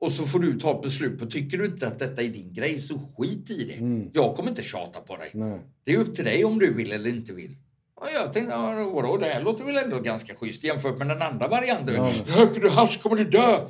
[0.00, 2.52] Och så får du ta ett beslut på, tycker du inte att detta är din
[2.52, 4.10] grej så skit i det.
[4.20, 5.30] Jag kommer inte tjata på dig.
[5.34, 5.60] Nej.
[5.84, 7.56] Det är upp till dig om du vill eller inte vill.
[8.00, 11.22] Och jag tänkte, ja, vadå, det här låter väl ändå ganska schysst jämfört med den
[11.22, 11.94] andra varianten.
[11.94, 12.12] Ja.
[12.26, 13.68] Röker du hasch kommer du dö.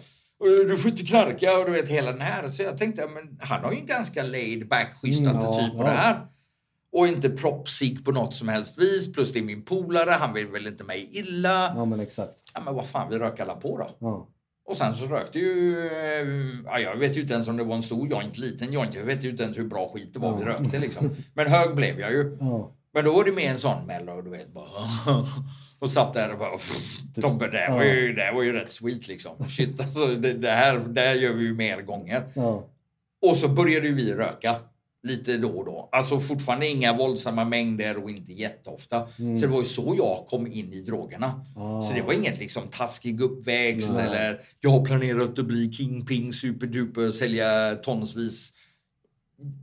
[0.68, 2.48] Du får inte knarka och du vet hela den här.
[2.48, 5.70] Så jag tänkte, ja, men han har ju en ganska laid back, schysst Mm, attityd
[5.72, 5.84] ja, på ja.
[5.84, 6.20] det här.
[6.92, 9.12] Och inte proppsig på något som helst vis.
[9.12, 11.72] Plus det är min polare, han vill väl inte mig illa.
[11.76, 12.34] Ja, men exakt.
[12.54, 13.90] Ja, men vad fan, vi röker alla på då.
[13.98, 14.28] Ja.
[14.70, 15.78] Och sen så rökte ju...
[15.86, 16.26] eh,
[16.64, 18.94] Ja, jag vet ju inte ens om det var en stor joint, liten joint.
[18.94, 21.16] Jag vet ju inte ens hur bra skit det var vi rökte liksom.
[21.34, 22.36] Men hög blev jag ju.
[22.40, 22.70] Ja.
[22.94, 24.52] Men då var det mer en sån mello, du vet.
[24.52, 24.64] Bara,
[25.78, 26.50] och satt där och bara...
[27.22, 29.44] Tobbe, det var ju, det var ju rätt sweet liksom.
[29.44, 32.22] Shit, alltså, det, det, här, det här gör vi ju mer gånger.
[32.34, 32.66] Ja.
[33.26, 34.56] Och så började vi röka.
[35.02, 35.88] Lite då och då.
[35.92, 39.08] Alltså fortfarande inga våldsamma mängder och inte jätteofta.
[39.16, 41.44] Så det var ju så jag kom in i drogerna.
[41.56, 41.82] Ah.
[41.82, 47.10] Så det var inget liksom taskig uppväxt eller jag har planerat att bli kingping, superduper,
[47.10, 48.52] sälja tonsvis.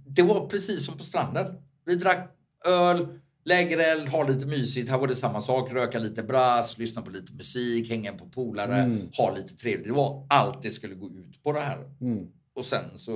[0.07, 1.45] Det var precis som på stranden.
[1.85, 3.07] Vi drack öl,
[3.45, 4.89] lägereld, ha lite mysigt.
[4.89, 5.71] Här var det samma sak.
[5.71, 9.87] Röka lite brass, lyssna på lite musik, hänga på polare, ha lite trevligt.
[9.87, 11.77] Det var allt det skulle gå ut på det här.
[12.01, 12.27] Mm.
[12.55, 13.11] Och sen så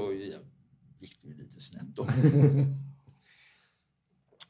[1.01, 2.03] gick det ju lite snett då.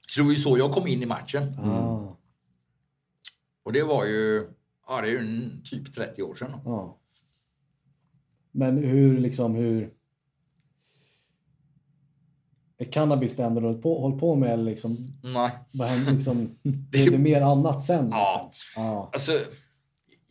[0.08, 1.60] så det var ju så jag kom in i matchen.
[1.60, 2.18] Ah.
[3.64, 4.48] Och det var ju,
[4.88, 6.52] ja det är ju typ 30 år sedan.
[6.66, 6.98] Ja.
[8.52, 9.94] Men hur liksom hur...
[12.78, 14.98] Är cannabis det enda du hållit på, hållit på med eller liksom...
[15.24, 15.52] Nej.
[15.74, 16.58] Vad händer liksom...
[16.64, 18.06] Blev det mer annat sen?
[18.06, 18.16] Liksom?
[18.16, 18.52] Ja.
[18.76, 19.10] Ja.
[19.14, 19.32] Alltså,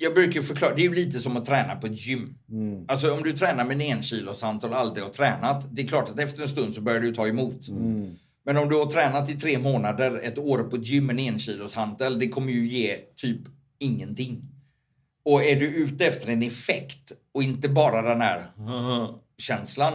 [0.03, 2.35] jag brukar förklara, det är ju lite som att träna på ett gym.
[2.51, 2.85] Mm.
[2.89, 6.19] Alltså om du tränar med en enkiloshant och aldrig har tränat, det är klart att
[6.21, 7.69] efter en stund så börjar du ta emot.
[7.69, 8.11] Mm.
[8.45, 11.33] Men om du har tränat i tre månader, ett år på ett gym med en
[11.33, 13.41] enkiloshantel, det kommer ju ge typ
[13.79, 14.43] ingenting.
[15.25, 18.47] Och är du ute efter en effekt och inte bara den här
[19.39, 19.93] känslan,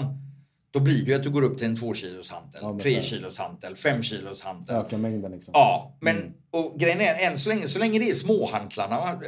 [0.72, 2.80] då blir det ju att du går upp till en två kilos hantel, Ja, men
[2.80, 4.76] tre så- kilos hantel, fem kilos hantel.
[4.76, 5.52] Öka mängden liksom.
[5.54, 9.20] Ja, men och grejen är än så länge, så länge det är småhantlarna,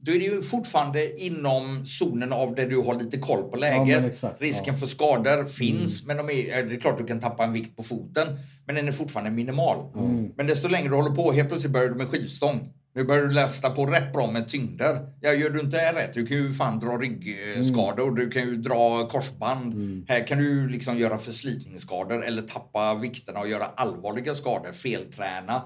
[0.00, 4.00] då är det ju fortfarande inom zonen av där du har lite koll på läget.
[4.00, 4.70] men exakt, Risken ja.
[4.70, 4.80] Mm.
[4.80, 7.82] för skador finns, men de är, det är klart du kan tappa en vikt på
[7.82, 8.26] foten,
[8.66, 9.78] men den är fortfarande minimal.
[9.96, 10.32] Mm.
[10.36, 12.72] Men desto längre du håller på, helt plötsligt börjar du med skivstång.
[12.94, 15.12] Nu börjar du lasta på rätt bra med tyngder.
[15.20, 18.56] Ja, gör du inte det rätt, du kan ju fan dra ryggskador, du kan ju
[18.56, 19.74] dra korsband.
[20.08, 25.62] Här kan du liksom göra förslitningsskador eller tappa vikterna och göra allvarliga skador, felträna.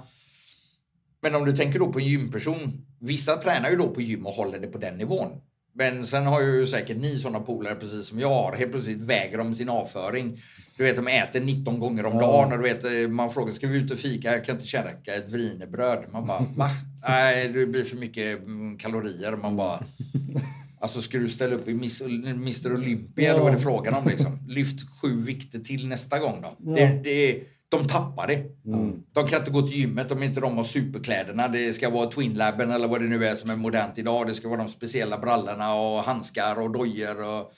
[1.22, 2.86] Men om du tänker då på en gymperson.
[3.00, 5.28] Vissa tränar ju då på gym och håller det på den nivån.
[5.74, 8.52] Men sen har ju säkert ni sådana polare precis som jag har.
[8.52, 10.38] Helt plötsligt väger de sin avföring.
[10.76, 13.66] Du vet, de äter 19 gånger om dagen och du vet, eh, man frågar ska
[13.66, 14.32] vi ut och fika?
[14.32, 16.04] Jag kan inte käka ett wienerbröd.
[16.12, 16.70] Man bara, va?
[17.08, 19.36] Nej, det blir för mycket mm, kalorier.
[19.36, 19.84] Man bara,
[20.80, 24.08] alltså ska du ställa upp i Miss, Mr Olympia eller vad är det frågan om
[24.08, 24.38] liksom?
[24.48, 26.74] Lyft sju vikter till nästa gång då.
[26.74, 28.42] Det, det, de tappar det.
[29.12, 31.48] De kan inte gå till gymmet om inte de har superkläderna.
[31.48, 34.26] Det ska vara Twinlabben eller vad det nu är som är modernt idag.
[34.26, 37.22] Det ska vara de speciella brallorna och handskar och dojor.
[37.22, 37.52] Och,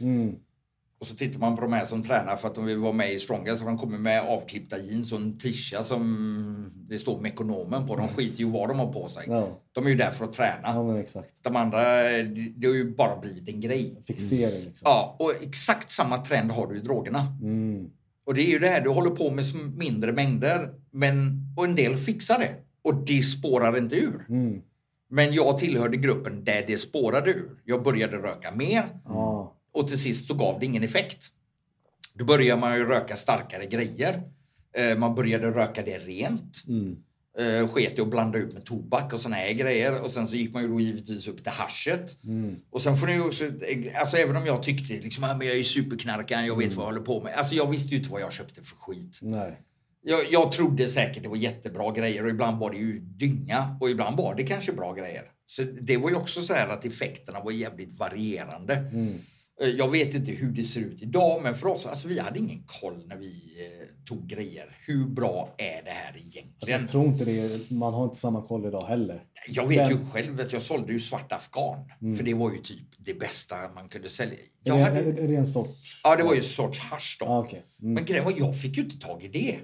[0.98, 3.12] och så tittar man på de här som tränar för att de vill vara med
[3.12, 3.61] i Strongest.
[3.61, 7.96] Så de kommer med avklippta jeans och en tisha som det står Mekonomen på.
[7.96, 9.24] De skiter ju vad de har på sig.
[9.29, 9.48] Ja.
[9.72, 10.61] De är ju där för att träna.
[10.62, 11.03] Ja.
[11.42, 14.03] De andra, det, det har ju bara blivit en grej.
[14.07, 14.83] Fixering liksom.
[14.85, 17.27] Ja, och exakt samma trend har du i drogerna.
[17.42, 17.90] Mm.
[18.27, 19.45] Och det är ju det här, du håller på med
[19.77, 22.55] mindre mängder, men, och en del fixar det.
[22.83, 24.27] Och det spårar inte ur.
[24.29, 24.61] Mm.
[25.11, 27.51] Men jag tillhörde gruppen där det spårade ur.
[27.65, 29.55] Jag började röka mer Ja.
[29.73, 31.27] och till sist så gav det ingen effekt.
[32.15, 34.23] Då började man ju röka starkare grejer.
[34.77, 36.63] Eh, Man började röka det rent.
[37.38, 40.03] Eh, Sket i att blanda ut med tobak och såna här grejer.
[40.03, 42.16] Och sen så gick man ju då givetvis upp till haschet.
[42.70, 43.44] Och sen får ni ju också,
[43.94, 46.92] alltså även om jag tyckte liksom, "Ah, men jag är superknarkaren, jag vet vad jag
[46.92, 47.35] håller på med.
[47.35, 49.18] Alltså jag visste ju inte vad jag köpte för skit.
[49.23, 49.53] Nej.
[50.07, 53.90] Jag, jag trodde säkert det var jättebra grejer och ibland var det ju dynga och
[53.90, 55.23] ibland var det kanske bra grejer.
[55.47, 58.75] Så det var ju också så här att effekterna var jävligt varierande.
[58.75, 58.90] Eh,
[59.77, 62.62] Jag vet inte hur det ser ut idag, men för oss, alltså vi hade ingen
[62.67, 63.27] koll när vi
[63.61, 64.77] eh, tog grejer.
[64.87, 66.81] Hur bra är det här Alltså, egentligen?
[66.81, 67.71] jag tror inte det.
[67.71, 69.23] Man har inte samma koll idag heller.
[69.49, 72.17] Jag vet ju Men- själv att jag sålde ju svart afghan.
[72.17, 74.35] För det var ju typ det bästa man kunde sälja.
[74.35, 76.01] Är, Jag det, hade, är, är det en sorts...
[76.05, 77.27] ja, det var ju en sorts hasch då.
[77.27, 77.64] Ah, okej.
[77.83, 77.95] Mm.
[77.95, 79.57] Men grejen var, jag fick ju inte tag i det.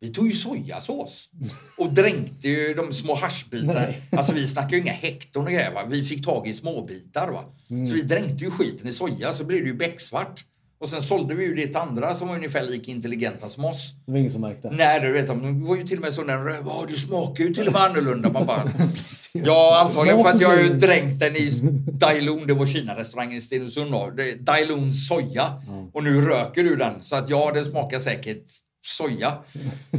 [0.00, 1.30] Vi tog ju sojasås
[1.78, 3.86] och dränkte ju de små haschbitarna.
[4.12, 5.72] Alltså vi snackar ju inga hekton och grejer.
[5.74, 5.84] Va?
[5.88, 7.28] Vi fick tag i småbitar.
[7.28, 7.44] Va?
[7.70, 7.86] Mm.
[7.86, 10.44] Så vi dränkte ju skiten i soja så blev det ju becksvart.
[10.80, 13.94] Och sen sålde vi ju det till andra som var ungefär lika intelligenta som oss.
[14.06, 14.70] Det var ingen som märkte.
[14.70, 17.54] Nej, du vet, de var ju till och med så när "Ja, du smakar ju
[17.54, 18.32] till och med annorlunda.
[18.32, 18.72] Man bara,
[19.34, 21.50] ja, antagligen för att jag har ju dränkt den i
[21.92, 24.12] Dailon, det var Kina-restaurangen i Stenungsund då.
[24.16, 25.62] Det är Dailon soja.
[25.92, 27.02] Och nu röker du den.
[27.02, 28.44] Så att ja, det smakar säkert
[28.82, 29.44] soja.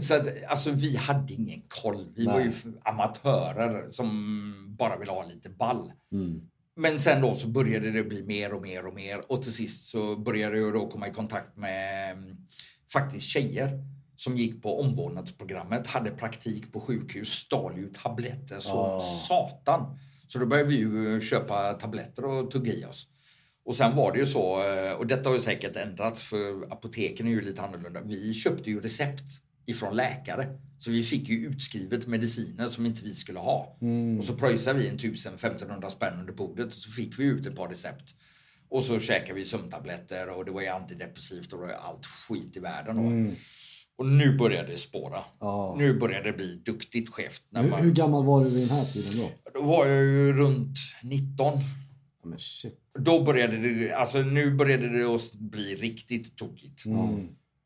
[0.01, 2.07] Så att alltså vi hade ingen koll.
[2.15, 2.51] Vi var ju
[2.83, 5.91] amatörer som bara ville ha lite ball.
[6.75, 9.89] Men sen då så började det bli mer och mer och mer och till sist
[9.89, 12.37] så började jag då komma i kontakt med mm,
[12.93, 13.69] faktiskt tjejer
[14.15, 19.99] som gick på omvårdnadsprogrammet, hade praktik på sjukhus, stal ju tabletter som satan.
[20.27, 23.07] Så då började vi ju köpa tabletter och tugga i oss.
[23.65, 27.27] Och sen var det ju så, eh, och detta har ju säkert ändrats för apoteken
[27.27, 28.01] är ju lite annorlunda.
[28.01, 29.23] Vi köpte ju recept
[29.65, 30.45] ifrån läkare.
[30.77, 33.77] Så vi fick ju utskrivet mediciner som inte vi skulle ha.
[34.19, 37.55] Och så pröjsade vi en 1000-1500 spänn under bordet och så fick vi ut ett
[37.55, 38.15] par recept.
[38.69, 42.05] Och så käkade vi sömntabletter och det var ju antidepressivt och det var ju allt
[42.05, 42.95] skit i världen.
[42.95, 43.35] Då.
[43.97, 45.19] Och nu började det spåra.
[45.39, 45.75] Ja.
[45.77, 47.41] Nu började det bli duktigt skevt.
[47.49, 49.51] När Hur, man, hur gammal var du vid den här tiden då?
[49.59, 51.53] Då var jag ju runt 19.
[52.23, 52.75] Men shit.
[52.99, 56.85] Då började det, alltså nu började det att bli riktigt tokigt.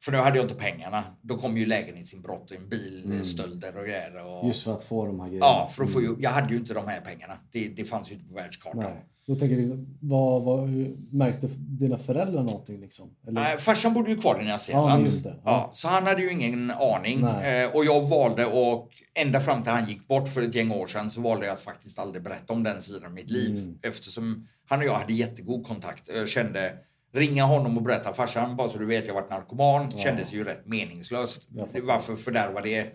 [0.06, 1.04] För nu hade jag inte pengarna.
[1.22, 4.26] Då kom ju lägenhetsinbrott, en bilstölder och grejer.
[4.28, 5.46] Och, Just för att få de här grejerna.
[5.46, 7.38] ja, för att få, ju- jag hade ju inte de här pengarna.
[7.52, 8.82] Det, det fanns ju inte på världskartan.
[8.82, 9.06] Nej.
[9.28, 10.70] Då tänker jag, vad, vad,
[11.12, 13.10] märkte dina föräldrar någonting liksom?
[13.28, 13.42] Eller?
[13.42, 15.06] Nej, farsan bodde ju kvar i Nya Ja, Zeeland.
[15.06, 15.36] just det.
[15.46, 17.22] Ja, så han hade ju ingen aning.
[17.22, 17.64] Nej.
[17.64, 20.88] Eh, och jag valde och ända fram till han gick bort för ett gäng år
[20.88, 23.58] sedan så valde jag att faktiskt aldrig berätta om den sidan av mitt liv.
[23.58, 23.80] Mm.
[23.84, 26.10] Eftersom han och jag hade jättegod kontakt.
[26.16, 26.74] Jag kände,
[27.16, 30.66] ringa honom och berätta farsan, bara så du vet jag varit narkoman, kändes ju rätt
[30.66, 31.48] meningslöst.
[31.84, 32.88] Varför fördärva det?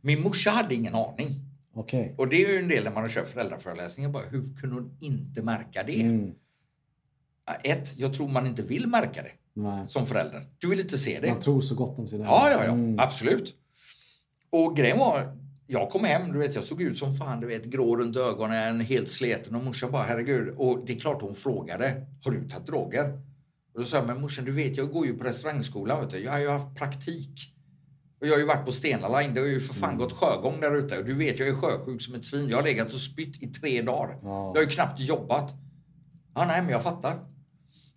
[0.00, 1.28] Min morsa hade ingen aning.
[1.74, 2.14] Okej.
[2.18, 4.10] Och det är ju en del när man har kört föräldraföreläsningar.
[4.10, 6.02] Bara, hur kunde hon inte märka det?
[6.02, 6.32] Mm.
[7.46, 9.86] Ja, Ett, jag tror man inte vill märka det Nej.
[9.86, 10.42] som förälder.
[10.58, 11.28] Du vill inte se det.
[11.30, 13.02] Man tror så gott om sina Ja, ja, ja.
[13.04, 13.54] Absolut.
[14.50, 17.64] Och grejen var, jag kom hem, du vet, jag såg ut som fan, du vet,
[17.64, 19.54] grå runt ögonen, helt sleten.
[19.54, 20.54] Och morsan bara, herregud.
[20.56, 23.20] Och det är klart hon frågade, har du tagit droger?
[23.78, 26.18] Och då sa jag, men morsan, du vet, jag går ju på restaurangskolan, vet du.
[26.18, 27.54] Jag har ju haft praktik.
[28.20, 30.60] Och jag har ju varit på Stena Line, det har ju för fan gått sjögång
[30.60, 30.98] där ute.
[30.98, 32.48] Och du vet, jag är sjösjuk som ett svin.
[32.48, 34.18] Jag har legat och spytt i tre dagar.
[34.22, 34.46] Ja.
[34.46, 35.54] Jag har ju knappt jobbat.
[36.34, 37.18] Ja, nej, men jag fattar.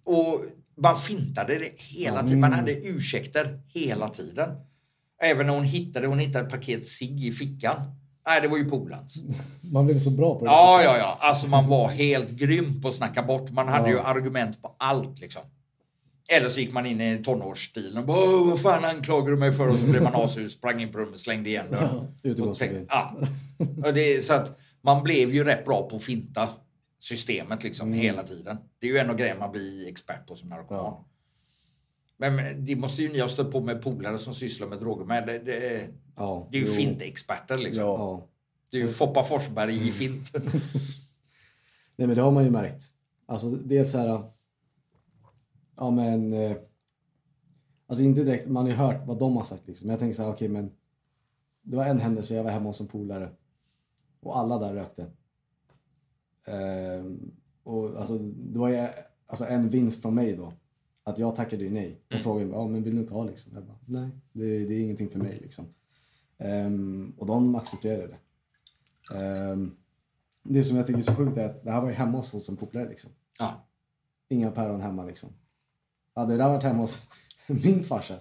[0.04, 0.42] Och
[0.78, 2.40] man fintade det hela tiden.
[2.40, 4.50] Man hade ursäkter hela tiden.
[5.24, 7.78] Även när hon hittade, hon hittade ett paket cigg i fickan.
[8.28, 9.24] Nej, det var ju polarns.
[9.72, 10.52] Man blev så bra på det.
[10.52, 11.18] Ja, ja, ja.
[11.20, 13.52] Alltså man var helt grym på att snacka bort.
[13.52, 15.42] Man hade ju argument på allt liksom.
[16.32, 19.52] Eller så gick man in i tonårsstilen och bara "Åh, vad fan anklagar du mig
[19.54, 19.68] för?
[19.68, 22.42] Och så blev man asur, sprang in på rummet, slängde igen dörren.
[22.42, 23.18] Och tänkte- Ja.
[23.86, 26.50] Och det, så att man blev ju rätt bra på att finta
[27.00, 28.58] systemet liksom hela tiden.
[28.80, 30.84] Det är ju en av grejerna man blir expert på som narkoman.
[30.84, 31.08] Ja.
[32.18, 35.28] Men, det måste ju ni ha stött på med polare som sysslar med droger med.
[35.28, 36.74] Det, det, Ja, det är ju jo.
[36.74, 37.84] fintexperter liksom.
[37.84, 37.98] Ja.
[37.98, 38.28] Ja.
[38.72, 40.32] Det är ju Foppa Forsberg i fint.
[41.96, 42.84] Nej men det har man ju märkt.
[43.28, 44.22] Alltså det är så här...
[45.82, 46.34] Ja men...
[46.34, 46.58] eh,
[47.88, 49.88] Alltså inte direkt, man har ju hört vad de har sagt liksom.
[49.88, 50.72] Men jag tänker så här, okej men...
[51.62, 53.32] Det var en händelse, jag var hemma hos en polare.
[54.20, 55.12] Och alla där rökte.
[56.46, 57.32] Ehm,
[57.64, 58.88] och alltså det var ju
[59.28, 60.54] alltså, en vinst från mig då.
[61.04, 62.02] Att jag tackade ju nej.
[62.08, 63.54] De frågade ja men vill du inte ha liksom?
[63.56, 65.66] Jag bara, nej det, det är ingenting för mig liksom.
[66.38, 68.20] Ehm, och de accepterade det.
[69.18, 69.76] Ehm,
[70.44, 72.34] det som jag tycker är så sjukt är att det här var ju hemma hos
[72.34, 73.12] oss en polare liksom.
[73.40, 73.68] Ja.
[74.30, 75.30] Inga päron hemma liksom.
[76.16, 77.00] Hade det där varit hemma hos
[77.48, 78.16] min farsa,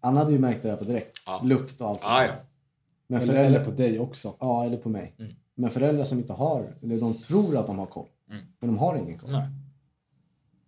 [0.00, 1.22] han hade ju märkt det där på direkt.
[1.26, 1.40] Ja.
[1.44, 2.26] Lukt och allt sånt Ja, där.
[2.26, 2.34] ja.
[3.06, 4.34] Men föräldrar, eller på dig också.
[4.40, 5.14] Ja, eller på mig.
[5.18, 5.32] Mm.
[5.54, 8.06] Men föräldrar som inte har, eller de tror att de har koll.
[8.60, 9.30] Men de har ingen koll.
[9.30, 9.40] Mm.
[9.40, 9.50] Nej.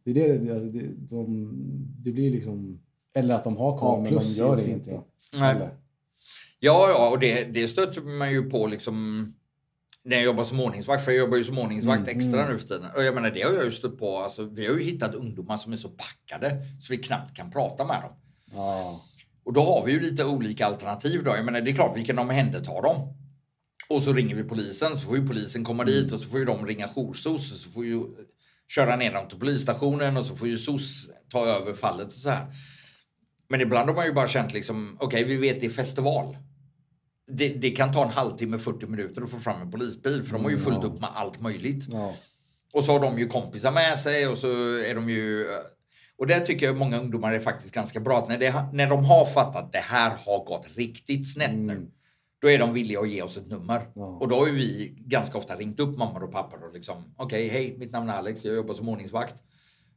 [0.05, 1.51] Det, är det, det, alltså, det, de,
[1.99, 2.81] det blir liksom...
[3.15, 5.01] Eller att de har koll, Ja, men de gör det inte.
[5.39, 5.57] Nej.
[5.57, 5.71] Eller?
[6.61, 9.27] Ja, ja, och det, det stöter man ju på liksom
[10.05, 12.91] när jag jobbar som ordningsvakt, för jag jobbar ju som ordningsvakt extra nu för tiden.
[12.97, 14.19] Och jag menar, det har jag ju stött på.
[14.19, 17.85] Alltså, vi har ju hittat ungdomar som är så packade så vi knappt kan prata
[17.85, 18.13] med dem.
[18.55, 19.01] Ja.
[19.45, 21.31] Och då har vi ju lite olika alternativ då.
[21.37, 23.17] Jag menar, det är klart vi kan omhänderta dem.
[23.89, 26.45] Och så ringer vi polisen, så får ju polisen komma dit och så får ju
[26.45, 28.03] de ringa jour-SOS och så får ju
[28.69, 32.31] köra ner dem till polisstationen och så får ju SOS ta över fallet och så
[32.31, 32.47] här.
[33.49, 36.37] Men ibland har man ju bara känt liksom, okej vi vet det är festival.
[37.33, 40.45] Det, det kan ta en halvtimme, 40 minuter att få fram en polisbil för de
[40.45, 41.87] har ju fullt upp med allt möjligt.
[41.93, 42.15] Ja.
[42.73, 45.47] Och så har de ju kompisar med sig och så är de ju...
[46.19, 48.19] Och där tycker jag många ungdomar är faktiskt ganska bra.
[48.19, 51.91] Att när, det, när de har fattat att det här har gått riktigt snett nu.
[52.43, 53.81] Då är de villiga att ge oss ett nummer.
[53.95, 54.05] Ja.
[54.05, 57.49] Och då har ju vi ganska ofta ringt upp mammor och pappor och liksom Okej,
[57.49, 59.35] hej, mitt namn är Alex, jag jobbar som ordningsvakt.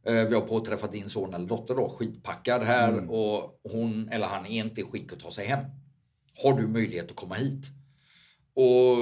[0.05, 4.45] Eh, Vi har påträffat din son eller dotter då, skitpackad här och hon eller han
[4.45, 5.65] är inte i skick att ta sig hem.
[6.43, 7.65] Har du möjlighet att komma hit?
[8.55, 8.97] Och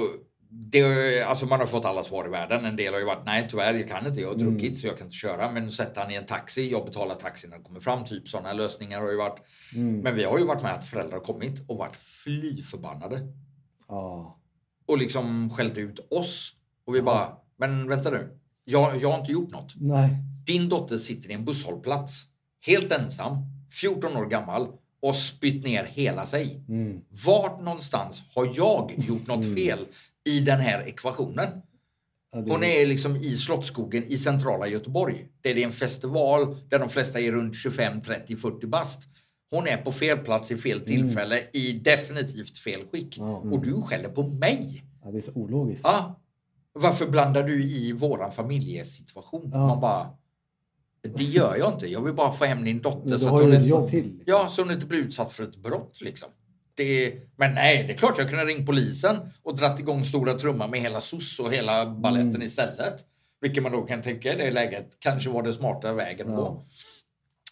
[0.54, 2.64] det, alltså man har fått alla svar i världen.
[2.64, 4.98] En del har ju varit nej tyvärr, jag kan inte, jag har druckit så jag
[4.98, 5.52] kan inte köra.
[5.52, 8.04] Men sätta han i en taxi, jag betalar taxin när det kommer fram.
[8.04, 9.40] Typ sådana lösningar har ju varit.
[10.02, 13.20] Men vi har ju varit med att föräldrar kommit och varit fly förbannade.
[13.88, 14.40] Ja.
[14.86, 16.52] Och liksom skällt ut oss.
[16.86, 18.38] Och vi bara, men vänta nu.
[18.64, 19.74] Jag, jag har inte gjort något.
[19.76, 20.10] Nej.
[20.46, 22.24] Din dotter sitter i en busshållplats,
[22.66, 23.36] helt ensam,
[23.80, 24.68] 14 år gammal
[25.02, 26.60] och spytt ner hela sig.
[27.26, 29.86] Vart någonstans har jag gjort något fel
[30.24, 31.48] i den här ekvationen?
[32.32, 35.26] Ja, det- Hon är liksom i Slottsskogen i centrala Göteborg.
[35.40, 39.02] Där det är en festival där de flesta är runt 25, 30, 40 bast.
[39.50, 43.18] Hon är på fel plats i fel tillfälle i definitivt fel skick.
[43.52, 44.82] Och du skäller på mig.
[45.04, 45.84] Ja, det är så ologiskt.
[45.86, 46.18] Ja.
[46.74, 49.50] Varför blandar du i våran familjesituation?
[49.52, 49.66] Ja.
[49.66, 50.10] Man bara,
[51.16, 51.86] det gör jag inte.
[51.86, 53.08] Jag vill bara få hem din dotter.
[53.10, 54.04] Men så att hon ju ett inte- jobb till.
[54.04, 54.22] Liksom.
[54.26, 56.28] Ja, så hon inte blir utsatt för ett brott liksom.
[56.74, 60.70] Det men nej, det är klart jag kunde ringt polisen och dratt igång stora trumman
[60.70, 62.42] med hela SOS och hela balletten Mm.
[62.42, 62.94] istället.
[63.40, 66.36] Vilket man då kan tänka i det läget kanske var det smarta vägen Ja.
[66.36, 66.64] gå.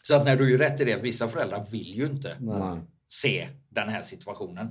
[0.03, 2.79] Så att när du är rätt i det, vissa föräldrar vill ju inte Nej.
[3.09, 4.69] se den här situationen.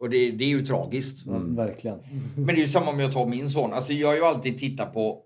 [0.00, 1.26] Och det, det är ju tragiskt.
[1.26, 1.98] Ja, verkligen.
[2.36, 3.72] Men det är ju samma om jag tar min son.
[3.72, 5.22] Alltså jag har ju alltid tittat på...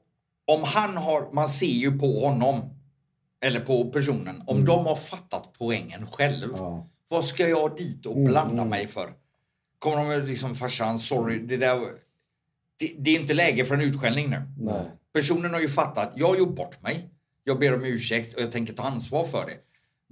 [0.46, 1.32] Om han har...
[1.32, 2.60] Man ser ju på honom,
[3.44, 6.48] eller på personen, om de har fattat poängen själv.
[6.56, 6.88] Ja.
[7.08, 9.12] Vad ska jag dit och blanda mig för?
[9.78, 11.80] Kommer de liksom farsan, sorry, det där...
[12.78, 14.42] Det, det är inte läge för en utskällning nu.
[14.58, 14.82] Nej.
[15.14, 17.10] Personen har ju fattat, jag har gjort bort mig.
[17.44, 19.56] Jag ber om ursäkt och jag tänker ta ansvar för det.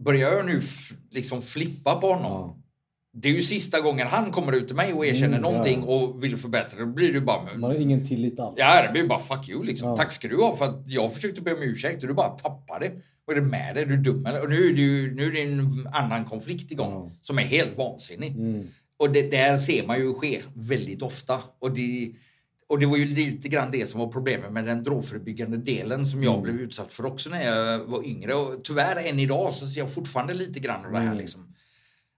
[0.02, 0.62] Börjar jag nu
[1.10, 2.32] liksom flippa på honom.
[2.32, 2.56] Ja.
[3.12, 5.94] Det är ju sista gången han kommer ut till mig och erkänner Mm, någonting ja.
[5.94, 6.80] och vill förbättra.
[6.80, 7.42] Då blir det bara...
[7.56, 8.54] Man har ingen tillit alls.
[8.58, 9.88] Ja, det blir bara fuck you liksom.
[9.88, 9.96] Ja.
[9.96, 12.90] Tack ska du ha för att jag försökte be om ursäkt och du bara tappade.
[13.24, 13.82] Vad är det med dig?
[13.84, 14.42] Är du dum eller?
[14.42, 17.10] Och nu är det ju nu är det en annan konflikt igång Ja.
[17.22, 18.30] som är helt vansinnig.
[18.30, 18.66] Mm.
[18.98, 21.38] Och det där ser man ju ske väldigt ofta.
[21.58, 22.12] Och det,
[22.68, 26.18] och det var ju lite grann det som var problemet med den drogförebyggande delen som
[26.18, 26.32] Mm.
[26.32, 28.34] jag blev utsatt för också när jag var yngre.
[28.34, 31.08] Och tyvärr än idag så ser jag fortfarande lite grann av det Mm.
[31.08, 31.49] här liksom.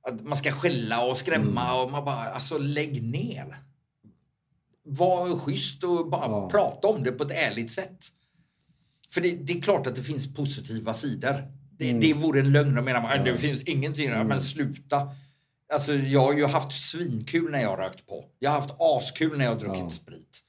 [0.09, 3.57] Att man ska skälla och skrämma och man bara, alltså lägg ner.
[4.85, 6.49] Var schysst och bara Ja.
[6.51, 8.07] prata om det på ett ärligt sätt.
[9.11, 11.35] För det, det är klart att det finns positiva sidor.
[11.79, 12.01] Det, Mm.
[12.01, 14.11] det vore en lögn att mena att det finns ingenting.
[14.11, 15.09] Men sluta.
[15.73, 18.25] Alltså, jag har ju haft svinkul när jag har rökt på.
[18.39, 19.91] Jag har haft askul när jag har druckit Ja.
[19.91, 20.41] sprit.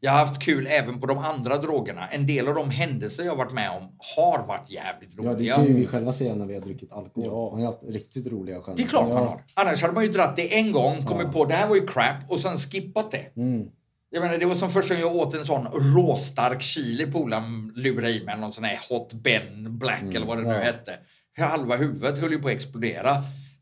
[0.00, 2.08] Jag har haft kul även på de andra drogerna.
[2.08, 3.82] En del av de händelser jag varit med om
[4.16, 5.54] har varit jävligt Ja, det roliga.
[5.54, 7.28] kan ju vi själva säga när vi har druckit alkohol.
[7.28, 7.50] Ja.
[7.50, 8.76] Man har haft riktigt roliga själva.
[8.76, 9.28] Det är klart man Ja.
[9.28, 9.40] har.
[9.54, 12.16] Annars hade man ju dratt det en gång, kommit på det här var ju crap
[12.30, 13.36] och sen skippat det.
[13.36, 13.66] Mm.
[14.10, 17.06] Jag menar, det var som första gången jag åt en sån råstark chili.
[17.12, 20.60] Polaren lurade i mig någon sån här Hot Ben Black eller vad det nu ja.
[20.60, 20.92] hette.
[21.38, 23.16] Halva huvudet höll ju på att explodera.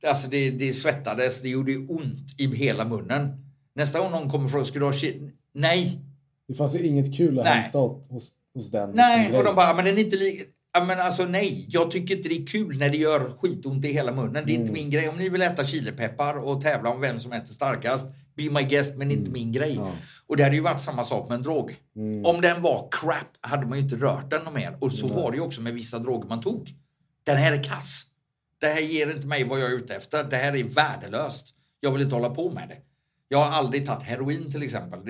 [0.06, 3.28] Alltså det, det svettades, det gjorde ont i hela munnen.
[3.74, 5.30] Nästa gång någon kommer från ska du ha chili?
[5.54, 6.00] Nej,
[6.48, 7.60] Det fanns ju inget kul att Nej.
[7.60, 8.90] hämta åt, hos, hos den.
[8.94, 9.18] nej.
[9.18, 10.44] liksom, Och de bara, men den är inte lika...
[10.72, 13.92] Ja, men alltså nej, jag tycker inte det är kul när det gör skitont i
[13.92, 14.44] hela munnen.
[14.46, 15.08] Det är inte min grej.
[15.08, 18.06] Om ni vill äta chilipeppar och tävla om vem som äter starkast,
[18.36, 19.80] be my guest, men inte min grej.
[20.26, 21.76] Och det hade ju varit samma sak med en drog.
[22.24, 24.76] Om den var crap hade man ju inte rört den mer.
[24.80, 26.74] Och så var det ju också med vissa droger man tog.
[27.24, 28.04] Den här är kass.
[28.60, 30.24] Det här ger inte mig vad jag är ute efter.
[30.24, 31.54] Det här är värdelöst.
[31.80, 32.76] Jag vill inte hålla på med det.
[33.28, 35.00] Jag har aldrig tagit heroin till exempel.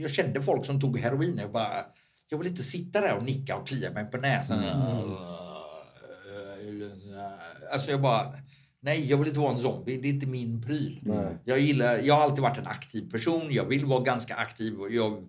[0.00, 1.38] Jag kände folk som tog heroin.
[1.42, 1.72] Jag bara,
[2.28, 4.64] jag vill inte sitta där och nicka och klia mig på näsan.
[7.72, 8.34] Alltså jag bara,
[8.80, 9.96] nej jag vill inte vara en zombie.
[9.96, 11.00] Det är inte min pryl.
[11.02, 11.38] Nej.
[11.44, 13.42] Jag, gillar, jag har alltid varit en aktiv person.
[13.50, 14.80] Jag vill vara ganska aktiv.
[14.80, 15.26] Och, jag,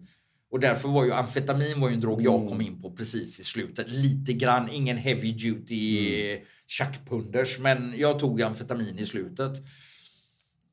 [0.52, 3.44] och därför var ju amfetamin var ju en drog jag kom in på precis i
[3.44, 3.90] slutet.
[3.90, 6.46] Lite grann, ingen heavy duty mm.
[6.68, 7.60] tjackpunders.
[7.60, 9.52] Men jag tog amfetamin i slutet.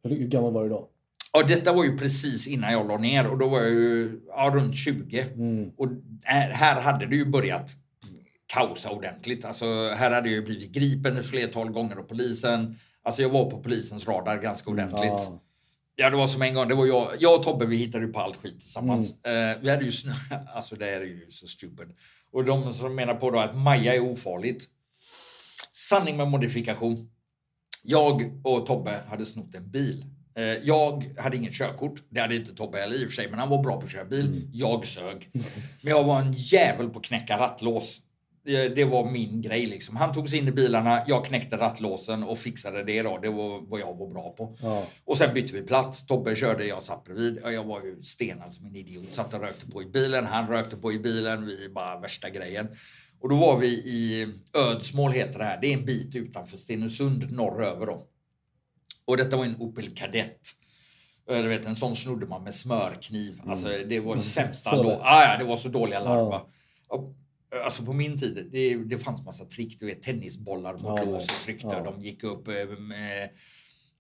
[0.02, 0.90] Hur gammal var du då?
[1.32, 4.50] Ja, detta var ju precis innan jag la ner och då var jag ju ja,
[4.54, 5.26] runt 20.
[5.76, 5.88] Och
[6.24, 7.70] här, hade det ju börjat
[8.46, 9.44] kaosa ordentligt.
[9.44, 12.78] Alltså, här hade jag ju blivit gripen ett flertal gånger av polisen.
[13.02, 15.02] Alltså jag var på polisens radar ganska ordentligt.
[15.04, 15.42] Ja.
[16.00, 16.68] Ja, det var som en gång.
[16.68, 19.24] Det var jag, jag och Tobbe, vi hittade ju på allt skit tillsammans.
[19.24, 21.88] Eh, vi hade ju, sn- alltså det är ju så stupid.
[22.32, 24.64] Och de som menar på då att Maja är ofarligt.
[25.72, 27.10] Sanning med modifikation.
[27.84, 30.04] Jag och Tobbe hade snott en bil.
[30.38, 32.02] Eh, Jag hade ingen körkort.
[32.10, 33.92] Det hade inte Tobbe heller i och för sig, men han var bra på att
[33.92, 34.48] köra bil.
[34.52, 35.30] Jag sög.
[35.82, 38.00] Men jag var en jävel på att knäcka rattlås.
[38.44, 39.96] Det det var min grej liksom.
[39.96, 43.18] Han tog sig in i bilarna, jag knäckte rattlåsen och fixade det då.
[43.22, 44.56] Det var vad jag var bra på.
[44.62, 44.84] Ja.
[45.04, 46.06] Och sen bytte vi plats.
[46.06, 47.40] Tobbe körde, jag satt bredvid.
[47.44, 49.12] Jag var ju stenad som en idiot.
[49.12, 50.26] Satt och rökte på i bilen.
[50.26, 51.46] Han rökte på i bilen.
[51.46, 52.68] Vi bara värsta grejen.
[53.20, 55.58] Och då var vi i Ödsmål heter det här.
[55.60, 58.00] Det är en bit utanför Stenungsund norröver då.
[59.08, 60.40] Och detta var en Opel Kadett.
[61.30, 63.40] Eh, Du vet, en sån snodde man med smörkniv.
[63.46, 64.90] Alltså, det var sämsta Så då.
[65.04, 66.18] Ah, ja, det var så dåliga larm.
[66.18, 66.48] Ja.
[66.88, 67.14] Och,
[67.64, 69.80] Alltså på min tid, det, det fanns massa trick.
[69.80, 71.66] Du vet, tennisbollar mot Ja, tryckte.
[71.70, 71.82] ja.
[71.84, 73.30] De gick upp eh, med,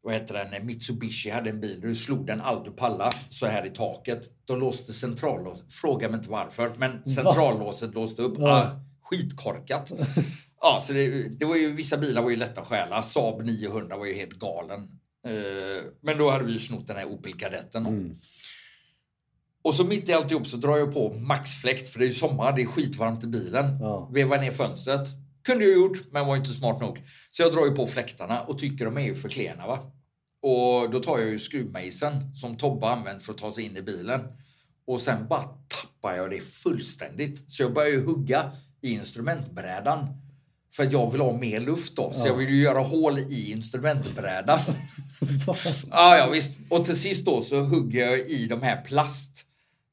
[0.02, 1.80] vad heter den, Mitsubishi hade en bil.
[1.80, 4.20] Du slog den allt du pallade så här i taket.
[4.44, 5.62] De låste centrallås.
[5.68, 8.34] Fråga mig inte varför, men centrallåset låste upp.
[8.38, 8.48] Ja.
[8.62, 9.92] Ah, skitkorkat.
[10.60, 13.02] ja, så det, det var ju, vissa bilar var ju lätta att stjäla.
[13.02, 14.80] Saab 900 var ju helt galen.
[15.26, 17.86] Eh, men då hade vi ju snott den här Opel Kadetten.
[17.86, 18.14] Mm.
[19.62, 22.56] Och så mitt i alltihop så drar jag på maxfläkt för det är ju sommar,
[22.56, 23.78] det är skitvarmt i bilen.
[23.80, 24.10] Ja.
[24.12, 25.08] Vevar ner fönstret.
[25.44, 27.02] Kunde jag gjort, men var inte smart nog.
[27.30, 29.66] Så jag drar ju på fläktarna och tycker de är ju för klena.
[29.66, 29.78] Va?
[30.42, 33.82] Och då tar jag ju skruvmejseln som Tobbe använt för att ta sig in i
[33.82, 34.20] bilen.
[34.86, 37.50] Och sen bara tappar jag det fullständigt.
[37.50, 38.50] Så jag börjar ju hugga
[38.82, 40.06] i instrumentbrädan.
[40.72, 42.12] För att jag vill ha mer luft då.
[42.12, 44.58] Så jag vill ju göra hål i instrumentbrädan.
[45.90, 46.72] Ja, ja visst.
[46.72, 49.44] Och till sist då så hugger jag i de här plast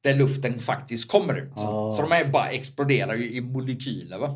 [0.02, 1.52] där luften faktiskt kommer ut.
[1.56, 1.92] Ja.
[1.96, 4.18] Så de här bara exploderar ju i molekyler.
[4.18, 4.30] Va?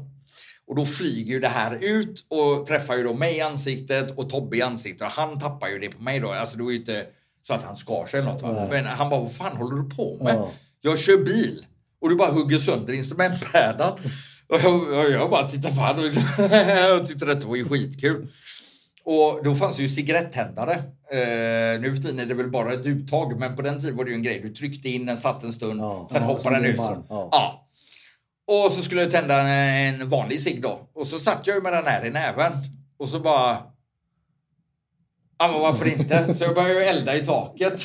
[0.66, 4.30] Och då flyger ju det här ut och träffar ju då mig i ansiktet och
[4.30, 5.06] Tobbe i ansiktet.
[5.06, 6.32] Och han tappar ju det på mig då.
[6.32, 7.06] Alltså det var ju inte
[7.42, 8.42] så att han skar sig eller något.
[8.42, 8.66] Va?
[8.70, 10.34] Men han bara, vad fan håller du på med?
[10.34, 10.50] Ja.
[10.80, 11.66] Jag kör bil
[12.00, 13.98] och du bara hugger sönder instrumentbrädan.
[14.50, 17.68] Och jag, och jag bara tittar på honom och liksom, jag tyckte detta var ju
[17.68, 18.28] skitkul.
[19.04, 20.72] Och då fanns det ju cigarettändare.
[21.12, 24.04] Eh, nu för tiden är det väl bara ett uttag, men på den tiden var
[24.04, 24.40] det ju en grej.
[24.40, 26.08] Du tryckte in den, satt en stund, Ja.
[26.10, 26.76] sen Ja, hoppade den ut.
[26.78, 27.04] Ja.
[27.08, 27.66] Ja.
[28.46, 30.90] Och så skulle jag tända en vanlig cigg då.
[30.94, 32.52] Och så satt jag ju med den här i näven.
[32.98, 33.58] Och så bara...
[35.38, 36.34] Ja, men varför inte?
[36.34, 37.82] Så jag började ju elda i taket.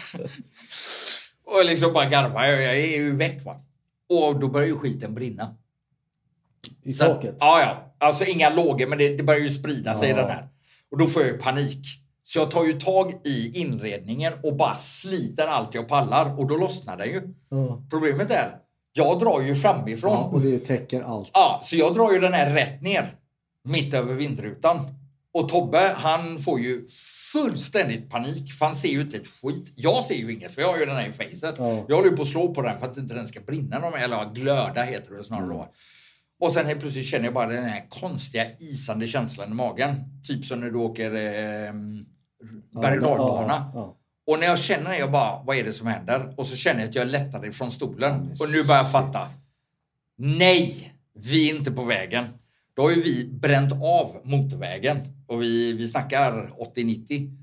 [1.45, 2.47] Och liksom bara garva.
[2.47, 3.61] Jag är ju väck va.
[4.09, 5.55] Och då börjar ju skiten brinna.
[6.84, 7.36] I Så- taket?
[7.39, 7.95] Ja, ja.
[8.07, 10.16] Alltså inga lågor, men det, det börjar ju sprida sig Ja.
[10.16, 10.47] den här.
[10.91, 11.86] Och då får jag ju panik.
[12.24, 16.57] Så jag tar ju tag i inredningen och bara sliter allt jag pallar och då
[16.57, 17.22] lossnar den ju.
[17.49, 17.84] Ja.
[17.89, 18.51] Problemet är,
[18.93, 20.11] jag drar ju framifrån.
[20.11, 21.30] Ja, och det täcker allt.
[21.34, 23.16] Ja, så jag drar ju den här rätt ner.
[23.68, 24.80] Mitt över vindrutan.
[25.34, 26.88] Och Tobbe, han får ju
[27.34, 28.53] fullständigt panik.
[28.53, 29.74] För han ser ju inte ett skit.
[29.76, 31.55] Jag ser ju inget, för jag har ju den här i facet.
[31.57, 31.86] Ja.
[31.88, 33.91] Jag håller ju på att slå på den för att inte den ska brinna.
[33.97, 35.68] Eller glöda heter det snarare då.
[36.39, 39.95] Och sen helt plötsligt känner jag bara den här konstiga isande känslan i magen.
[40.27, 41.73] Typ som när du åker eh,
[42.81, 43.19] berg och.
[43.19, 46.33] Ja, ja, Och när jag känner det, jag bara, vad är det som händer?
[46.38, 48.36] Och så känner jag att jag är lättad ifrån stolen.
[48.39, 49.21] Och nu börjar jag fatta.
[50.17, 52.25] Nej, vi är inte på vägen.
[52.75, 54.97] Då har ju vi bränt av motorvägen.
[55.27, 57.38] Och vi, vi snackar 80-90.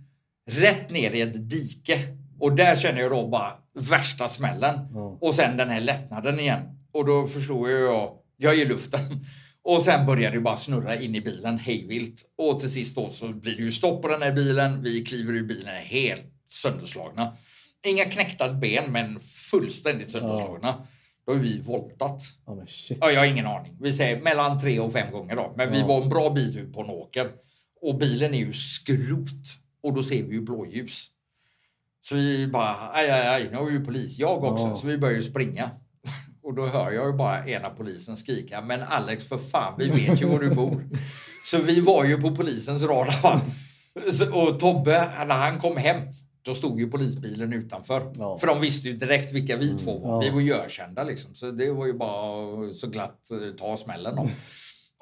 [0.50, 1.98] Rätt ner i ett dike.
[2.40, 4.74] Och där känner jag då bara värsta smällen.
[4.94, 5.18] Ja.
[5.20, 6.60] Och sen den här lättnaden igen.
[6.92, 8.10] Och då förstår jag,
[8.42, 9.26] jag är i luften.
[9.64, 12.24] Och sen börjar det bara snurra in i bilen hejvilt.
[12.38, 14.82] Och till sist då så blir det ju stopp på den här bilen.
[14.82, 17.36] Vi kliver ur bilen helt sönderslagna.
[17.86, 20.86] Inga knäckta ben, men fullständigt sönderslagna.
[21.26, 22.22] Då har vi voltat.
[22.46, 22.98] ja, men shit.
[23.00, 23.76] Ja, jag har ingen aning.
[23.80, 25.54] Vi säger mellan tre och fem gånger då.
[25.56, 25.86] Men vi Ja.
[25.86, 27.30] var en bra bit ut på en åker.
[27.82, 29.58] Och bilen är ju skrot.
[29.82, 31.06] Och då ser vi ju blåljus.
[32.00, 34.18] Så vi bara, aj, aj, aj, nu har vi ju polis.
[34.18, 34.66] Jag också.
[34.66, 34.74] Ja.
[34.74, 35.70] Så vi börjar ju springa.
[36.52, 40.22] Och då hör jag ju bara ena polisen skrika, men Alex för fan, vi vet
[40.22, 40.88] ju var du bor.
[41.44, 43.40] Så vi var ju på polisens radar.
[44.32, 46.00] Och Tobbe, när han kom hem,
[46.42, 48.12] då stod ju polisbilen utanför.
[48.14, 48.38] Ja.
[48.38, 50.10] För de visste ju direkt vilka vi två var.
[50.10, 50.20] Ja.
[50.20, 51.34] Vi var ju ökända liksom.
[51.34, 54.28] Så det var ju bara så glatt eh, ta smällen då.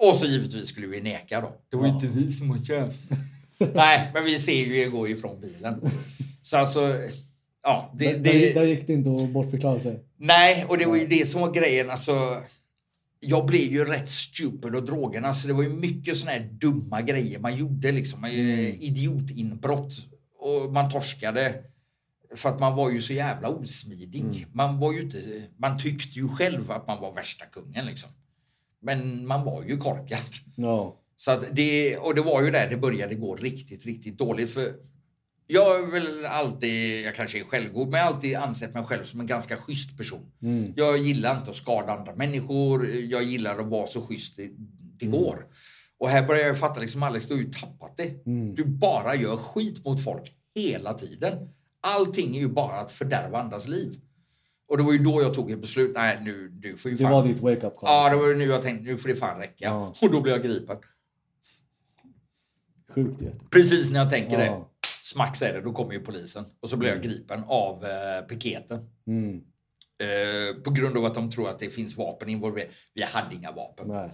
[0.09, 1.53] Och så givetvis skulle vi neka då.
[1.71, 2.95] Det var ju inte vi som var kört.
[3.75, 5.91] Nej, men vi ser ju er gå ifrån bilen.
[6.43, 6.95] Så alltså,
[7.63, 7.93] ja.
[7.99, 10.05] Det, Det, det, där gick det inte att bortförklara sig.
[10.17, 11.91] Nej, och det var ju det som var grejen.
[11.91, 12.13] Alltså,
[13.21, 15.35] jag blev ju rätt stupid och drogerna.
[15.35, 17.93] Så det var ju mycket såna här dumma grejer man gjorde.
[17.93, 18.21] Liksom.
[18.21, 19.93] Man, Idiotinbrott.
[20.39, 21.55] Och man torskade.
[22.35, 24.47] För att man var ju så jävla osmidig.
[24.53, 27.87] Man, var ju inte, man tyckte ju själv att man var värsta kungen.
[27.87, 28.11] Liksom.
[28.83, 30.19] Men man var ju korkad.
[30.57, 30.97] Ja.
[31.17, 34.51] Så det, och det var ju där det började gå riktigt, riktigt dåligt.
[34.51, 34.75] För
[35.53, 39.05] jag är väl alltid, jag kanske är självgod, men jag har alltid ansett mig själv
[39.05, 40.33] som en ganska schysst person.
[40.77, 42.87] Jag gillar inte att skada andra människor.
[42.87, 44.51] Jag gillar att vara så schysst det,
[44.99, 45.47] det går.
[45.99, 48.25] Och här börjar jag fatta liksom Alex, du har ju tappat det.
[48.55, 51.49] Du bara gör skit mot folk hela tiden.
[51.81, 54.01] Allting är ju bara att fördärva andras liv.
[54.69, 55.93] Och det var ju då jag tog ett beslut.
[55.95, 57.13] Nej, nu, du får ju Det fan...
[57.13, 57.89] var ditt wake-up call.
[57.89, 59.65] Ja, det var ju nu jag tänkte, nu får det fan räcka.
[59.65, 59.93] Ja.
[60.03, 60.77] Och då blev jag gripen.
[62.95, 63.31] Sjukt ju.
[63.51, 64.65] Precis när jag tänker det.
[65.13, 66.45] Smack säger det, då kommer ju polisen.
[66.61, 68.91] Och så blev jag gripen av eh, piketen.
[69.07, 69.37] Mm.
[70.01, 72.71] Eh, på grund av att de tror att det finns vapen involverade.
[72.95, 73.89] Vi hade inga vapen.
[73.89, 74.13] Nej.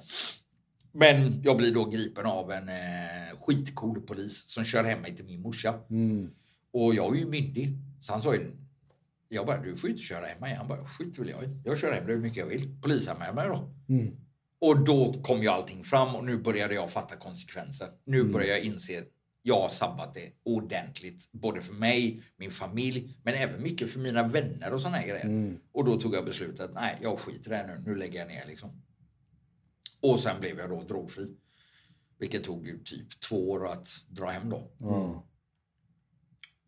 [0.93, 5.25] Men jag blir då gripen av en eh, skitcool polis som kör hem mig till
[5.25, 5.75] min morsa.
[5.91, 6.31] Mm.
[6.73, 7.79] Och jag är ju myndig.
[8.01, 8.57] Så han sa ju,
[9.29, 10.55] jag bara, du får ju inte köra hem mig.
[10.55, 11.43] Han bara, skit väl jag.
[11.65, 12.81] Jag kör hem dig hur mycket jag vill.
[12.83, 13.73] Polisanmäl mig då.
[13.89, 14.17] Mm.
[14.61, 17.89] Och då kom ju allting fram och nu började jag fatta konsekvenser.
[18.05, 19.03] Nu börjar jag inse
[19.47, 21.29] jag har sabbat det ordentligt.
[21.33, 25.27] Både för mig, min familj, men även mycket för mina vänner och såna här grejer.
[25.73, 27.83] Och då tog jag beslutet att nej, jag skiter i det här nu.
[27.91, 28.83] Nu lägger jag ner liksom.
[30.01, 31.37] Och sen blev jag då drogfri.
[32.19, 34.71] Vilket tog ju typ två år att dra hem då.
[34.79, 35.27] Ja.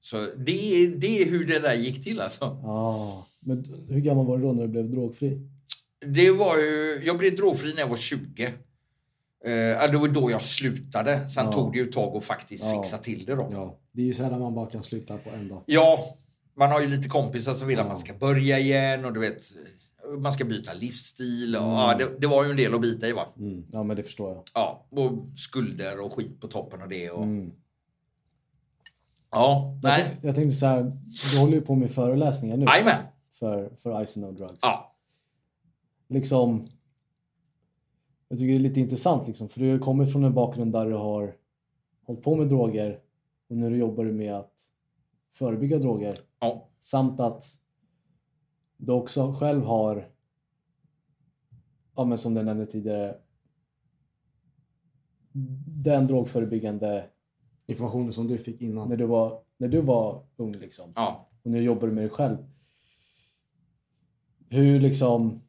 [0.01, 2.45] Så det, är- det är hur det där gick till alltså.
[2.45, 3.27] Ja.
[3.41, 5.51] Men hur gammal var du då när du blev drogfri?
[6.07, 8.53] Det var ju, jag blev drogfri när jag var 20.
[9.45, 11.29] Eh, det var då jag slutade.
[11.29, 11.53] Sen Ja.
[11.53, 12.83] tog det ju ett tag att faktiskt Ja.
[12.83, 13.49] fixa till det då.
[13.53, 15.63] Ja, det är ju sällan man bara kan sluta på en dag.
[15.67, 15.99] Ja,
[16.57, 19.43] man har ju lite kompisar som vill att man ska börja igen och du vet,
[20.19, 21.57] man ska byta livsstil.
[21.57, 23.27] Och, ja, det, det var ju en del att bita i va.
[23.73, 24.43] Ja, men det förstår jag.
[24.55, 27.11] Ja, och skulder och skit på toppen av det.
[27.11, 27.51] Och, Mm.
[29.31, 30.05] Ja, Jag, nej.
[30.07, 30.93] tänk- jag tänkte så här,
[31.33, 33.03] du håller ju på med föreläsningar nu Jajamän.
[33.39, 34.59] för, för Ice and No Drugs.
[34.63, 34.95] Ja.
[36.09, 36.67] Liksom,
[38.29, 40.95] jag tycker det är lite intressant liksom, för du kommer från en bakgrund där du
[40.95, 41.37] har
[42.03, 43.01] hållit på med droger
[43.49, 44.53] och nu jobbar du med att
[45.33, 46.69] förebygga droger ja.
[46.79, 47.45] samt att
[48.77, 50.09] du också själv har,
[51.97, 53.17] ja men som du nämnde tidigare,
[55.67, 57.05] den drogförebyggande
[57.71, 58.89] Informationen som du fick innan.
[58.89, 60.93] när du var, när du var ung liksom.
[60.95, 61.29] ja.
[61.43, 62.37] Och nu jobbar du med dig själv.
[64.49, 65.43] Hur liksom,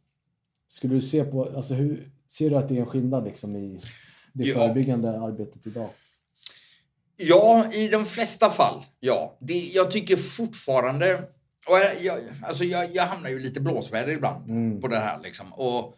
[0.68, 3.80] skulle du se på, alltså hur, ser du att det är en skillnad liksom i
[4.34, 4.56] det Ja.
[4.56, 5.90] förebyggande arbetet idag?
[7.18, 8.84] Ja, i de flesta fall.
[9.00, 9.38] Ja.
[9.42, 11.14] Det, jag tycker fortfarande...
[11.68, 15.20] Och jag, jag, alltså jag, jag hamnar ju lite blåsväder ibland på det här.
[15.24, 15.54] Liksom.
[15.54, 15.96] Och,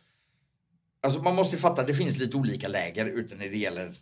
[1.04, 3.94] alltså man måste fatta att det finns lite olika läger ute när det gäller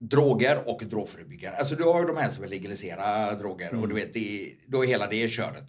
[0.00, 1.56] droger och drogförebyggare.
[1.56, 4.84] Alltså du har ju de här som vill legalisera droger och du vet, det, då
[4.84, 5.64] är hela det köret.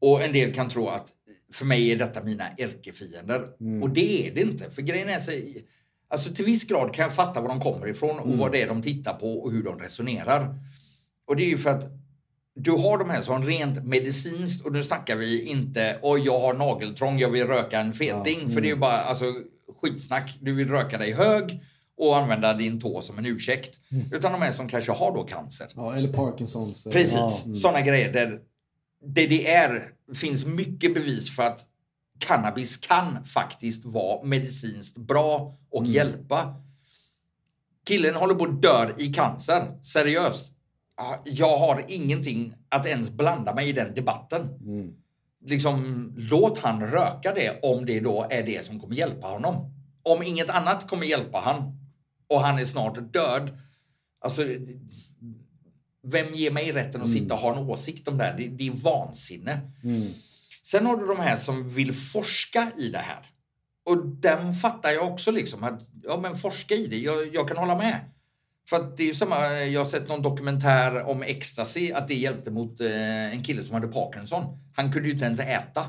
[0.00, 1.12] Och en del kan tro att
[1.52, 3.48] för mig är detta mina ärkefiender.
[3.82, 4.70] Och det är det inte.
[4.70, 5.32] För grejen är så,
[6.08, 8.68] alltså till viss grad kan jag fatta var de kommer ifrån och vad det är
[8.68, 10.54] de tittar på och hur de resonerar.
[11.26, 11.84] Och det är ju för att
[12.54, 16.54] du har de här som rent medicinskt och nu snackar vi inte oj jag har
[16.54, 18.50] nageltrång, jag vill röka en feting.
[18.50, 19.24] För det är ju bara alltså,
[19.82, 20.38] skitsnack.
[20.40, 21.60] Du vill röka dig hög
[21.98, 23.80] och använda din tå som en ursäkt.
[24.12, 25.68] Utan de här som kanske har då cancer.
[25.74, 26.84] Ja, eller Parkinsons.
[26.84, 27.54] Precis, Ja, mm.
[27.54, 28.38] sådana grejer där
[29.06, 31.66] det, det är, finns mycket bevis för att
[32.18, 35.92] cannabis kan faktiskt vara medicinskt bra och Mm.
[35.92, 36.54] hjälpa.
[37.86, 40.52] Killen håller på att dö i cancer, seriöst.
[40.96, 44.42] Ja, Jag har ingenting att ens blanda mig i den debatten.
[44.60, 44.92] Mm.
[45.46, 49.74] Liksom, låt han röka det om det då är det som kommer hjälpa honom.
[50.02, 51.78] Om inget annat kommer hjälpa han
[52.28, 53.58] och han är snart död.
[54.20, 54.42] Alltså,
[56.10, 58.36] vem ger mig rätten att sitta och ha en åsikt om det här?
[58.36, 59.60] Det, det är vansinne.
[60.62, 63.26] Sen har du de här som vill forska i det här.
[63.84, 67.56] Och den fattar jag också liksom att, ja men forska i det, jag, jag kan
[67.56, 68.00] hålla med.
[68.70, 72.50] För det är ju samma, jag har sett någon dokumentär om ecstasy, att det hjälpte
[72.50, 74.44] mot eh, en kille som hade Parkinson.
[74.76, 75.86] Han kunde ju inte ens äta.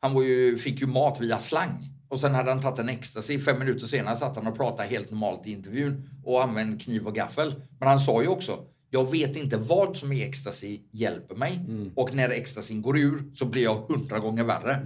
[0.00, 1.98] Han ju, fick ju mat via slang.
[2.08, 5.10] Och sen hade han tagit en ecstasy, fem minuter senare satt han och pratade helt
[5.10, 7.54] normalt i intervjun och använde kniv och gaffel.
[7.78, 8.58] Men han sa ju också,
[8.90, 11.60] jag vet inte vad som i ecstasy hjälper mig.
[11.96, 14.76] Och när ecstasyn går ur så blir jag hundra gånger värre.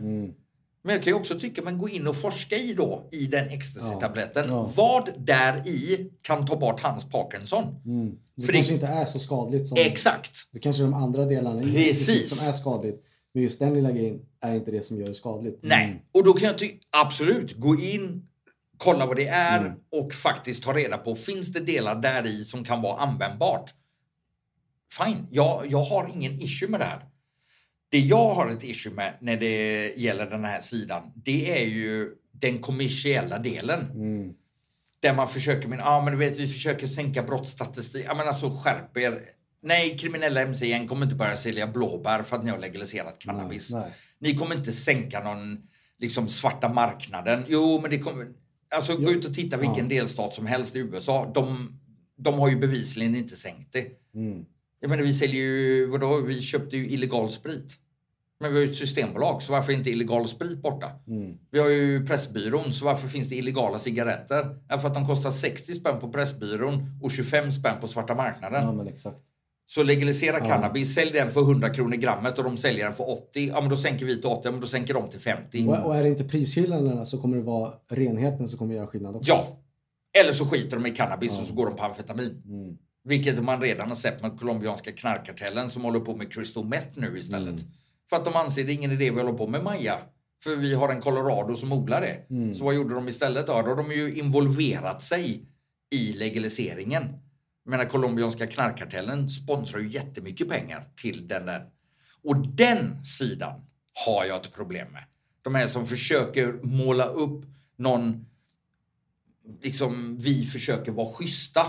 [0.84, 3.48] Men jag kan ju också tycka, men gå in och forska i då, i den
[3.48, 4.44] ecstasy-tabletten.
[4.48, 4.72] Ja.
[4.76, 7.64] Vad där i kan ta bort hans Parkinson?
[8.34, 9.78] Det För det- kanske inte är så skadligt som...
[9.78, 10.32] Exakt.
[10.52, 12.30] Det kanske är de andra delarna i Precis.
[12.38, 13.04] som är skadligt.
[13.34, 15.58] Men just den lilla grejen är inte det som gör det skadligt.
[15.62, 18.22] Nej, och då kan jag tycka, absolut, gå in,
[18.76, 22.64] kolla vad det är och faktiskt ta reda på, finns det delar där i som
[22.64, 23.74] kan vara användbart?
[24.98, 27.00] Fine, jag, jag har ingen issue med det här.
[27.90, 32.10] Det jag har ett issue med när det gäller den här sidan, det är ju
[32.32, 33.80] den kommersiella delen.
[35.00, 38.04] Där man försöker, men, ja men du vet vi försöker sänka brottsstatistik.
[38.06, 39.20] Ja men alltså skärp er.
[39.62, 43.70] Nej, kriminella MC-gäng kommer inte börja sälja blåbär för att ni har legaliserat cannabis.
[43.70, 43.90] nej.
[44.18, 45.58] Ni kommer inte sänka någon
[45.98, 47.44] liksom svarta marknaden.
[47.48, 48.26] Jo, men det kommer...
[48.74, 51.32] Alltså gå ut och titta vilken delstat som helst i USA.
[51.34, 51.78] De,
[52.18, 53.86] de har ju bevisligen inte sänkt det.
[54.82, 57.76] Jag menar, vi säljer ju, vadå, vi köpte ju illegal sprit.
[58.40, 60.90] Men vi har ju ett systembolag, så varför är inte illegal sprit borta?
[61.50, 64.56] Vi har ju Pressbyrån, så varför finns det illegala cigaretter?
[64.68, 68.64] Ja, för att de kostar 60 spänn på Pressbyrån och 25 spänn på svarta marknaden.
[68.64, 69.16] Ja, men exakt.
[69.66, 73.48] Så legalisera cannabis, sälj den för 100 kronor grammet och de säljer den för 80.
[73.48, 75.68] Ja, men då sänker vi till 80, ja, men då sänker de till 50.
[75.68, 79.16] Och, och är det inte prisskillnaderna så kommer det vara renheten som kommer göra skillnad
[79.16, 79.30] också.
[79.30, 79.58] Ja.
[80.20, 82.42] Eller så skiter de i cannabis och så går de på amfetamin.
[83.04, 87.18] Vilket man redan har sett med colombianska knarkkartellen som håller på med crystal meth nu
[87.18, 87.60] istället.
[88.10, 89.98] För att de anser det är ingen idé vi håller på med Maja.
[90.42, 92.26] För vi har en Colorado som odlar det.
[92.54, 93.46] Så vad gjorde de istället?
[93.46, 93.52] då?
[93.52, 95.46] Då har de ju involverat sig
[95.90, 97.02] i legaliseringen.
[97.64, 101.66] Menar, colombianska knarkkartellen sponsrar ju jättemycket pengar till den där.
[102.22, 103.60] Och den sidan
[104.06, 105.04] har jag ett problem med.
[105.42, 107.44] De här som försöker måla upp
[107.76, 108.26] någon
[109.62, 111.66] liksom vi försöker vara schyssta.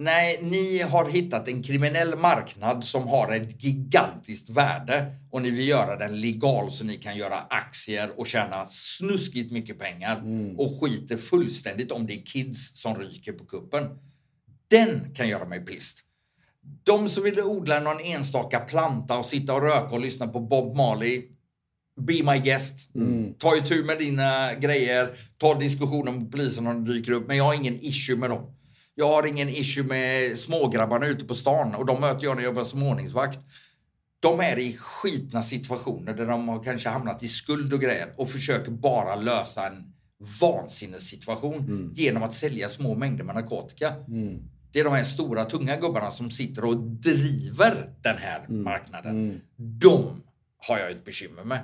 [0.00, 5.68] Nej, ni har hittat en kriminell marknad som har ett gigantiskt värde och ni vill
[5.68, 10.22] göra den legal så ni kan göra aktier och tjäna snuskigt mycket pengar
[10.56, 13.82] och skiter fullständigt om det är kids som ryker på kuppen.
[14.70, 15.98] Den kan göra mig pissed.
[16.84, 20.76] De som vill odla någon enstaka planta och sitta och röka och lyssna på Bob
[20.76, 21.22] Marley,
[22.00, 22.90] be my guest.
[23.38, 27.26] Ta itu med dina grejer, ta diskussionen med polisen om det dyker upp.
[27.28, 28.54] Men jag har ingen issue med dem.
[28.98, 32.50] Jag har ingen issue med smågrabbarna ute på stan och de möter jag när jag
[32.50, 33.38] jobbar som ordningsvakt.
[34.20, 38.30] De är i skitna situationer där de har kanske hamnat i skuld och grejer och
[38.30, 39.94] försöker bara lösa en
[40.40, 43.94] vansinnessituation genom att sälja små mängder med narkotika.
[44.72, 49.40] Det är de här stora tunga gubbarna som sitter och driver den här marknaden.
[49.56, 50.22] De
[50.68, 51.58] har jag ett bekymmer med.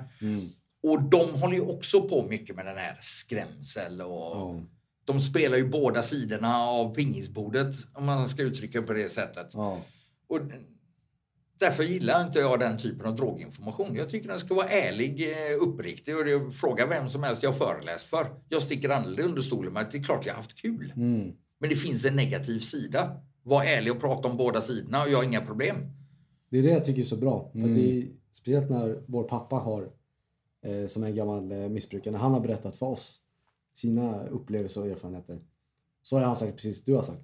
[0.83, 4.61] Och de håller ju också på mycket med den här skrämsel och
[5.05, 9.47] de spelar ju båda sidorna av pingisbordet om man ska uttrycka det på det sättet.
[9.53, 9.81] Ja.
[10.27, 10.39] Och
[11.59, 13.95] därför gillar inte jag den typen av droginformation.
[13.95, 18.05] Jag tycker den ska vara ärlig, eh, uppriktig och fråga vem som helst jag föreläst
[18.05, 18.27] för.
[18.49, 20.93] Jag sticker aldrig under stolen med att det är klart jag har haft kul.
[21.59, 23.21] Men det finns en negativ sida.
[23.43, 25.77] Var ärlig och prata om båda sidorna och jag har inga problem.
[26.49, 27.49] Det är det jag tycker är så bra.
[27.51, 29.89] För att det är, speciellt när vår pappa har,
[30.65, 33.19] eh, som är en gammal eh, missbrukare, när han har berättat för oss
[33.77, 35.39] sina upplevelser och erfarenheter.
[36.03, 37.21] Så har han sagt precis du har sagt.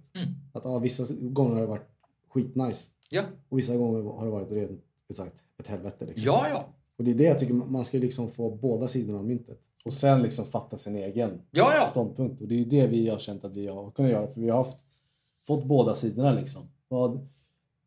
[0.54, 1.90] Att ja, vissa gånger har det varit
[2.30, 2.90] skitnice.
[3.10, 4.72] Ja, Och vissa gånger har det varit rent
[5.10, 6.06] ut sagt ett helvete.
[6.06, 6.26] Liksom.
[6.26, 6.66] ja, ja.
[6.98, 9.60] Och det är det jag tycker man ska liksom få båda sidorna av myntet.
[9.86, 11.86] Och sen liksom fatta sin egen Ja, ja.
[11.86, 12.42] ståndpunkt.
[12.42, 14.28] Och det är ju det vi har känt att vi har kunnat göra.
[14.28, 14.78] För vi har haft,
[15.48, 16.62] fått båda sidorna liksom.
[16.88, 17.28] Vad,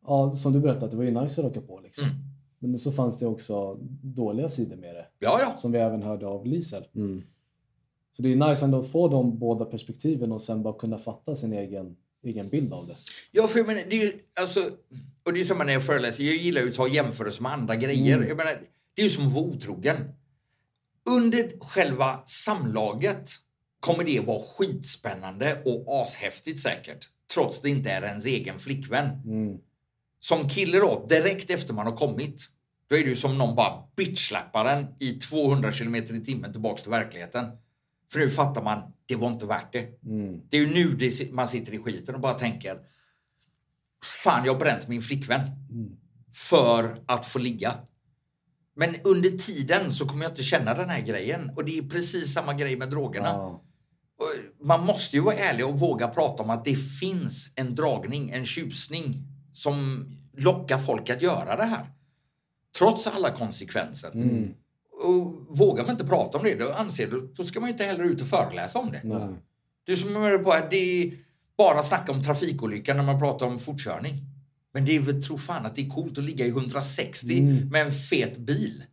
[0.07, 2.05] ja, som du berättade, det var ju nice att åka på liksom.
[2.05, 2.17] Mm.
[2.59, 5.05] Men så fanns det också dåliga sidor med det.
[5.19, 5.55] Ja, ja.
[5.55, 6.83] Som vi även hörde av Lisel.
[8.15, 11.35] Så det är nice ändå att få de båda perspektiven och sen bara kunna fatta
[11.35, 12.95] sin egen, egen bild av det.
[13.31, 14.69] Ja, för jag menar, det är alltså,
[15.23, 16.23] och det är samma när jag föreläser.
[16.23, 18.25] Jag gillar ju att ta jämförelser med andra grejer.
[18.27, 18.57] Jag menar,
[18.95, 19.97] det är ju som att vara otrogen.
[21.09, 23.31] Under själva samlaget
[23.79, 27.09] kommer det vara skitspännande och ashäftigt säkert.
[27.33, 29.09] Trots det inte är ens egen flickvän.
[30.19, 32.45] Som kille då, direkt efter man har kommit,
[32.87, 36.81] då är det ju som någon bara bitchlappar en i 200 km i timmen tillbaks
[36.81, 37.45] till verkligheten.
[38.15, 39.99] För nu fattar man, det var inte värt det.
[40.49, 42.79] Det är ju nu det, man sitter i skiten och bara tänker,
[44.21, 45.41] fan jag har bränt min flickvän.
[46.33, 47.73] För att få ligga.
[48.75, 51.51] Men under tiden så kommer jag inte känna den här grejen.
[51.55, 53.27] Och det är precis samma grej med drogerna.
[53.27, 53.63] Ja.
[54.63, 58.45] Man måste ju vara ärlig och våga prata om att det finns en dragning, en
[58.45, 61.89] tjusning som lockar folk att göra det här.
[62.77, 64.11] Trots alla konsekvenser.
[65.03, 67.83] Och vågar man inte prata om det, då anser du, då ska man ju inte
[67.83, 69.01] heller ut och föreläsa om det.
[69.03, 69.27] Nej.
[69.85, 71.13] Det är som att bara, det är
[71.57, 74.13] bara snacka om trafikolycka när man pratar om fortkörning.
[74.73, 77.41] Men det är väl, tro fan att det är coolt att ligga i 160
[77.71, 78.83] med en fet bil.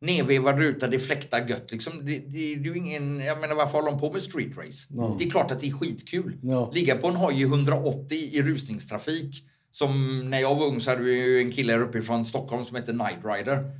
[0.00, 1.72] Nedvevad ruta, det fläktar gött.
[1.72, 1.92] Liksom.
[2.06, 4.86] Det, det, det är ju ingen, jag menar varför håller de på med street race?
[5.18, 6.38] Det är klart att det är skitkul.
[6.42, 6.70] Ja.
[6.74, 9.44] Ligga på en hoj i 180 i rusningstrafik.
[9.70, 12.92] Som när jag var ung så hade vi en kille här uppifrån Stockholm som hette
[12.92, 13.70] Night Rider.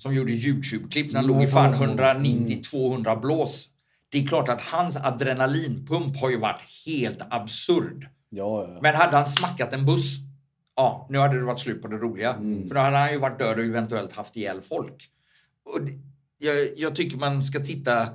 [0.00, 1.84] Som gjorde Youtube-klipp när han Mm, låg i fan fanns så.
[1.84, 3.68] 190-200 blås.
[4.08, 8.08] Det är klart att hans adrenalinpump har ju varit helt absurd.
[8.28, 8.78] Ja, ja.
[8.82, 10.16] Men hade han smackat en buss,
[10.76, 12.32] ja, nu hade det varit slut på det roliga.
[12.68, 15.10] För då hade han ju varit död och eventuellt haft ihjäl folk.
[15.72, 15.92] Och det,
[16.38, 18.08] jag, jag tycker man ska titta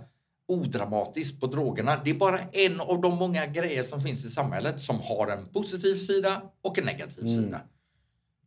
[0.47, 2.01] odramatiskt på drogerna.
[2.03, 5.45] Det är bara en av de många grejer som finns i samhället som har en
[5.45, 7.61] positiv sida och en negativ sida.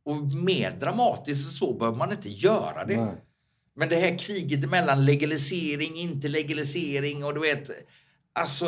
[0.05, 3.01] Och mer dramatiskt så bör man inte göra det.
[3.05, 3.14] Nej.
[3.79, 7.70] Men det här kriget mellan legalisering, inte legalisering och du vet,
[8.33, 8.66] alltså...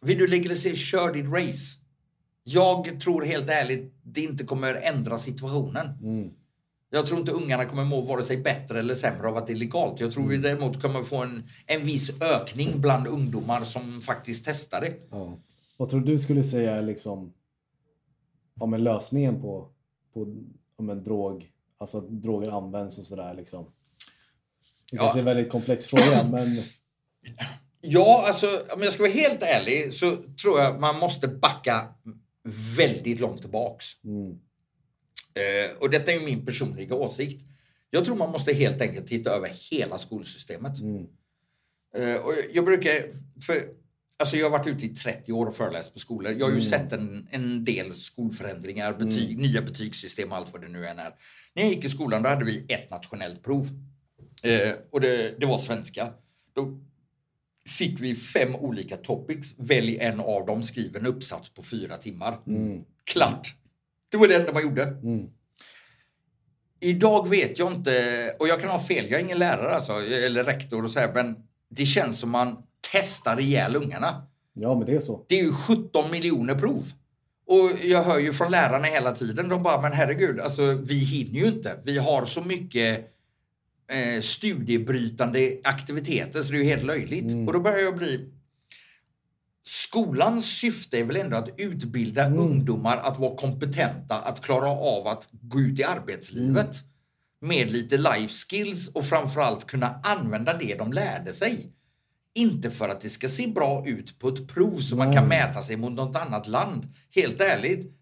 [0.00, 1.78] Vill du legalisera, kör ditt race.
[2.44, 5.88] Jag tror helt ärligt det inte kommer ändra situationen.
[6.90, 9.56] Jag tror inte ungarna kommer må vare sig bättre eller sämre av att det är
[9.56, 10.00] legalt.
[10.00, 14.80] Jag tror vi däremot kommer få en, en viss ökning bland ungdomar som faktiskt testar
[14.80, 14.94] det.
[15.10, 15.38] Ja.
[15.76, 17.32] Vad tror du skulle säga är liksom
[18.54, 19.68] ja, men lösningen på,
[20.14, 20.36] på
[20.76, 21.53] ja, men drog,
[21.84, 23.64] alltså att droger används och sådär liksom.
[23.64, 25.02] Det Ja.
[25.02, 26.58] kanske är en väldigt komplex fråga men
[27.80, 31.88] Ja, alltså om jag ska vara helt ärlig så tror jag man måste backa
[32.76, 33.86] väldigt långt tillbaks.
[34.04, 34.38] mm,
[35.36, 37.46] Eh, och detta är ju min personliga åsikt.
[37.90, 40.80] Jag tror man måste helt enkelt titta över hela skolsystemet.
[40.80, 41.06] mm,
[41.96, 42.92] Eh, och jag brukar,
[43.46, 43.68] för,
[44.18, 46.32] alltså jag har varit ute i 30 år och föreläst på skolor.
[46.32, 50.68] Jag har ju sett en, en del skolförändringar, betyg, nya betygssystem och allt vad det
[50.68, 51.12] nu än är.
[51.54, 53.68] När jag gick i skolan då hade vi ett nationellt prov.
[54.42, 56.08] Eh, och det, det var svenska.
[56.54, 56.80] Då
[57.68, 59.54] fick vi fem olika topics.
[59.58, 62.38] Välj en av dem, skriv en uppsats på fyra timmar.
[63.12, 63.54] Klart!
[64.10, 64.82] Det var det enda man gjorde.
[64.82, 65.26] mm,
[66.80, 69.92] Idag vet jag inte, och jag kan ha fel, jag är ingen lärare alltså,
[70.26, 71.36] eller rektor och så här, men
[71.70, 72.62] det känns som man
[72.94, 74.26] testar ihjäl ungarna.
[74.54, 75.24] ja men det är så.
[75.28, 76.92] Det är ju 17 miljoner prov.
[77.46, 81.40] Och jag hör ju från lärarna hela tiden, de bara, men herregud, alltså vi hinner
[81.40, 81.78] ju inte.
[81.84, 83.14] Vi har så mycket
[83.90, 87.48] eh, studiebrytande aktiviteter så det är ju helt löjligt.
[87.48, 88.30] Och då börjar jag bli...
[89.66, 95.28] Skolans syfte är väl ändå att utbilda ungdomar att vara kompetenta att klara av att
[95.30, 96.76] gå ut i arbetslivet.
[97.40, 101.72] Med lite life skills och framförallt kunna använda det de lärde sig.
[102.34, 105.62] Inte för att det ska se bra ut på ett prov så man kan mäta
[105.62, 106.88] sig mot något annat land.
[107.14, 107.94] Helt ärligt,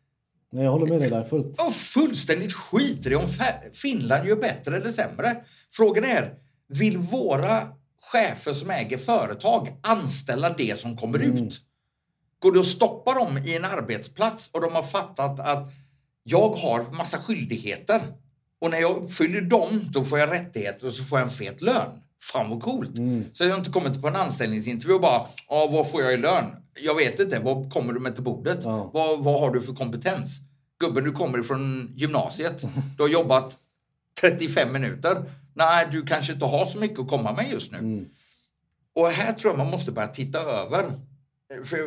[0.53, 1.61] Nej, jag håller med dig där fullt.
[1.61, 3.27] och fullständigt skiter i om
[3.73, 5.37] Finland gör bättre eller sämre.
[5.73, 6.35] Frågan är,
[6.69, 7.69] vill våra
[8.01, 11.61] chefer som äger företag anställa det som kommer ut?
[12.39, 15.73] Går det att stoppa dem i en arbetsplats och de har fattat att
[16.25, 18.01] jag har massa skyldigheter
[18.61, 21.63] och när jag uppfyller dem då får jag rättigheter och så får jag en fet
[21.63, 22.02] lön.
[22.23, 22.91] Fan vad coolt!
[23.33, 26.17] Så jag har inte kommit på en anställningsintervju och bara, ja vad får jag i
[26.17, 26.45] lön?
[26.81, 28.59] Jag vet inte, vad kommer du med till bordet?
[28.65, 28.91] Ja.
[28.95, 30.41] Vad, vad har du för kompetens?
[30.81, 32.63] Gubben, du kommer ifrån gymnasiet.
[32.97, 33.57] Du har jobbat
[34.21, 35.25] 35 minuter.
[35.55, 37.79] Nej, du kanske inte har så mycket att komma med just nu.
[38.95, 40.93] Och här tror jag man måste börja titta över.
[41.65, 41.79] För,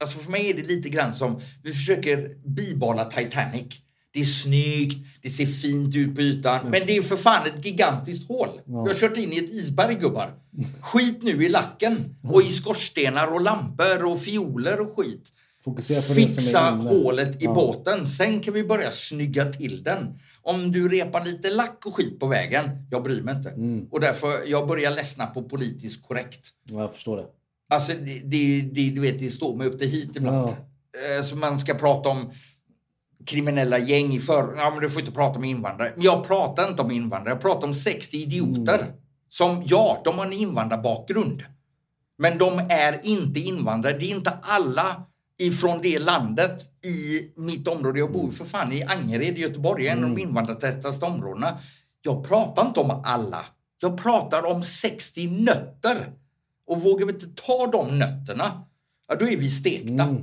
[0.00, 3.66] alltså för mig är det lite grann som, vi försöker bibehålla Titanic.
[4.12, 7.64] Det är snyggt, det ser fint ut på ytan, men det är för fan ett
[7.64, 8.48] gigantiskt hål.
[8.64, 10.34] Vi har kört in i ett isberg gubbar.
[10.80, 15.32] Skit nu i lacken och i skorstenar och lampor och fioler och skit.
[15.64, 17.54] Fokusera på det som Fixa hålet i Ja.
[17.54, 20.18] båten, sen kan vi börja snygga till den.
[20.42, 23.50] Om du repar lite lack och skit på vägen, jag bryr mig inte.
[23.50, 23.86] Mm.
[23.90, 26.48] Och därför, jag börjar ledsna på politiskt korrekt.
[26.70, 27.24] Ja, jag förstår det.
[27.70, 30.36] Alltså, det, det, det, du vet, det står mig upp till hit ibland.
[30.36, 30.56] Ja.
[31.18, 32.30] Eh, Så man ska prata om
[33.26, 34.54] kriminella gäng i för...
[34.56, 35.92] Ja, men du får inte prata om invandrare.
[35.94, 37.34] Men jag pratar inte om invandrare.
[37.34, 38.78] Jag pratar om 60 idioter.
[38.78, 38.86] Mm.
[39.28, 41.42] Som, ja, de har en invandrarbakgrund.
[42.18, 43.98] Men de är inte invandrare.
[43.98, 45.06] Det är inte alla
[45.38, 47.98] ifrån det landet i mitt område.
[47.98, 51.58] Jag bor för fan i Angered i Göteborg, en av de invandrartätaste områdena.
[52.02, 53.44] Jag pratar inte om alla.
[53.80, 56.12] Jag pratar om 60 nötter.
[56.66, 58.64] Och vågar vi inte ta de nötterna,
[59.08, 60.16] ja, då är vi stekta.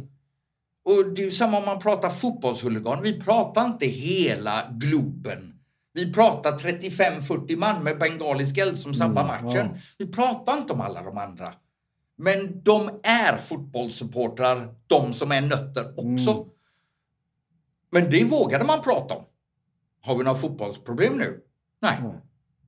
[0.88, 3.04] Och det är samma om man pratar fotbollshuligan.
[3.04, 5.54] Vi pratar inte hela Globen.
[5.94, 9.70] Vi pratar 35-40 man med bengalisk eld som sabbar matchen.
[9.98, 11.54] Vi pratar inte om alla de andra.
[12.18, 16.46] Men de är fotbollssupportrar, de som är nötter också.
[17.92, 19.24] Men det vågade man prata om.
[20.02, 21.40] Har vi några fotbollsproblem nu?
[21.82, 21.98] Nej.
[22.02, 22.12] Nej.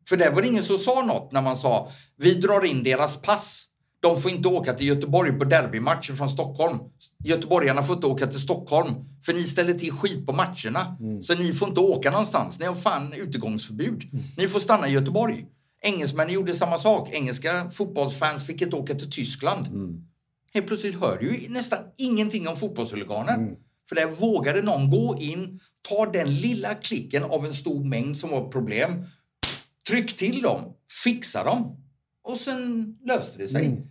[0.09, 3.21] För det var det ingen som sa något när man sa vi drar in deras
[3.21, 3.68] pass.
[4.01, 6.77] De får inte åka till Göteborg på derbymatcher från Stockholm.
[7.23, 8.93] Göteborgarna får inte åka till Stockholm
[9.25, 10.97] för ni ställer till skit på matcherna.
[11.21, 12.59] Så ni får inte åka någonstans.
[12.59, 14.03] Ni har fan utegångsförbud.
[14.37, 15.45] Ni får stanna i Göteborg.
[15.81, 17.09] Engelsmännen gjorde samma sak.
[17.11, 19.67] Engelska fotbollsfans fick inte åka till Tyskland.
[20.53, 23.55] Helt plötsligt hör du ju nästan ingenting om fotbollshuliganer.
[23.89, 28.29] För där vågade någon gå in, ta den lilla klicken av en stor mängd som
[28.29, 29.05] var problem,
[29.89, 30.61] tryck till dem,
[31.03, 31.78] fixa dem
[32.29, 33.87] och sen löste det sig.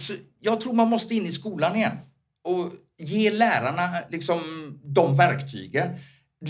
[0.00, 1.96] Så jag tror man måste in i skolan igen
[2.42, 4.40] och ge lärarna liksom
[4.84, 5.90] de verktygen.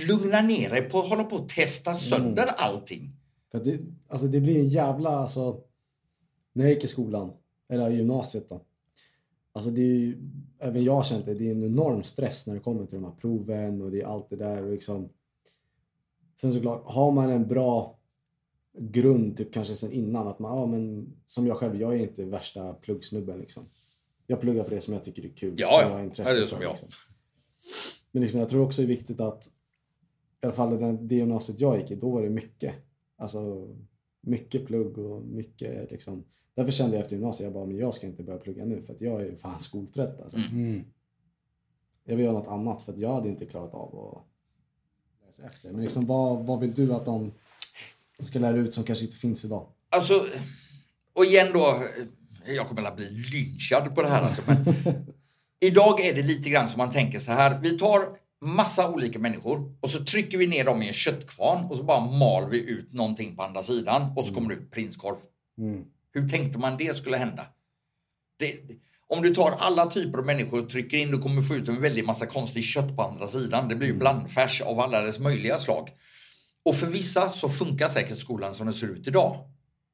[0.08, 3.16] Lugna ner dig på hålla på att testa sönder allting.
[3.50, 5.10] För det, alltså det blir en jävla...
[5.10, 5.60] Alltså,
[6.52, 7.32] när jag gick i skolan,
[7.68, 8.62] eller gymnasiet då.
[9.52, 10.18] Alltså det ju,
[10.60, 13.04] även jag har känt det, det är en enorm stress när det kommer till de
[13.04, 14.64] här proven och det är allt det där.
[14.64, 15.08] Och liksom.
[16.40, 17.98] Sen såklart, har man en bra
[18.78, 22.24] grund typ kanske sen innan att man, ja men som jag själv, jag är inte
[22.24, 23.66] värsta pluggsnubben liksom.
[24.26, 25.54] Jag pluggar för det som jag tycker är kul.
[25.56, 25.82] Ja, som ja.
[25.82, 26.70] jag har intresse det är för, som jag.
[26.70, 26.88] Liksom.
[28.12, 29.46] Men liksom, jag tror också det är viktigt att
[30.42, 32.74] i alla fall den, det gymnasiet jag gick i, då var det mycket.
[33.16, 33.68] Alltså
[34.20, 36.24] mycket plugg och mycket liksom.
[36.54, 38.92] Därför kände jag efter gymnasiet, jag bara, men jag ska inte börja plugga nu för
[38.92, 40.38] att jag är fan skoltrött alltså.
[40.52, 40.84] Mm.
[42.04, 44.24] jag vill göra något annat för att jag hade inte klarat av att
[45.26, 45.72] läsa efter.
[45.72, 47.32] Men liksom, vad, vad vill du att de
[48.22, 49.66] ska lära ut som kanske inte finns idag?
[49.90, 50.26] Alltså,
[51.14, 51.82] och igen då,
[52.46, 54.56] jag kommer att bli lynchad på det här alltså, men
[55.64, 58.00] Idag är det lite grann som man tänker så här, vi tar
[58.44, 62.00] massa olika människor och så trycker vi ner dem i en köttkvarn och så bara
[62.00, 65.16] mal vi ut någonting på andra sidan och så kommer det ut prinskorv.
[66.12, 67.46] Hur tänkte man det skulle hända?
[68.38, 68.60] Det,
[69.06, 71.80] om du tar alla typer av människor och trycker in, du kommer få ut en
[71.80, 73.68] väldig massa konstig kött på andra sidan.
[73.68, 75.88] Det blir ju blandfärs av alla dess möjliga slag.
[76.64, 79.48] Och för vissa så funkar säkert skolan som den ser ut idag.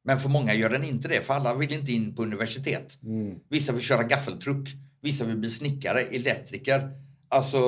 [0.04, 2.98] Men för många gör den inte det, för alla vill inte in på universitet.
[3.48, 4.68] Vissa vill köra gaffeltruck,
[5.02, 6.90] vissa vill bli snickare, elektriker,
[7.28, 7.58] alltså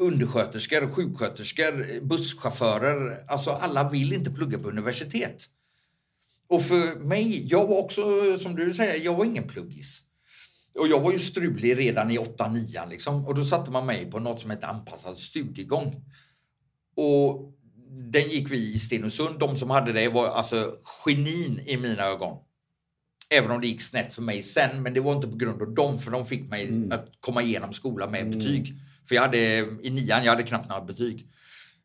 [0.00, 3.24] undersköterskor, sjuksköterskor, busschaufförer.
[3.28, 5.44] Alltså alla vill inte plugga på universitet.
[6.48, 8.02] Och för mig, jag var också,
[8.38, 10.02] som du säger, jag var ingen pluggis.
[10.78, 13.26] Och jag var ju strulig redan i 8-9 liksom.
[13.26, 16.04] Och då satte man mig på något som heter anpassad studiegång.
[16.96, 17.52] Och
[18.12, 19.38] den gick vi i Stenungsund.
[19.38, 22.36] De som hade det var alltså genin i mina ögon.
[23.30, 25.74] Även om det gick snett för mig sen, men det var inte på grund av
[25.74, 28.74] dem, för de fick mig att komma igenom skolan med betyg.
[29.08, 29.38] För jag hade,
[29.82, 31.26] i nian, jag hade knappt några betyg.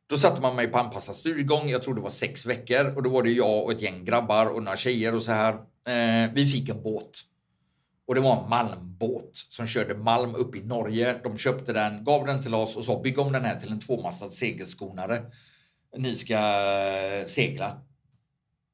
[0.10, 2.96] Då satte man mig på anpassad studiegång, jag tror det var sex veckor.
[2.96, 5.54] Och då var det jag och ett gäng grabbar och några tjejer och så här.
[5.88, 7.22] Eh, vi fick en båt.
[8.12, 11.20] Och det var en malmbåt som körde malm upp i Norge.
[11.24, 13.80] De köpte den, gav den till oss och sa bygg om den här till en
[13.80, 15.32] tvåmastad segelskonare.
[15.98, 17.82] Ni ska eh, segla.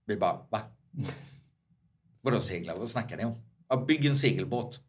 [0.05, 0.61] Vi bara, va?
[2.21, 2.75] Vadå segla?
[2.75, 3.33] Vad snackar ni om?
[3.67, 4.79] Ja, bygg en segelbåt.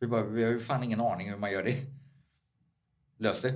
[0.00, 1.76] Vi bara, vi har ju fan ingen aning hur man gör det.
[3.18, 3.54] Lös det.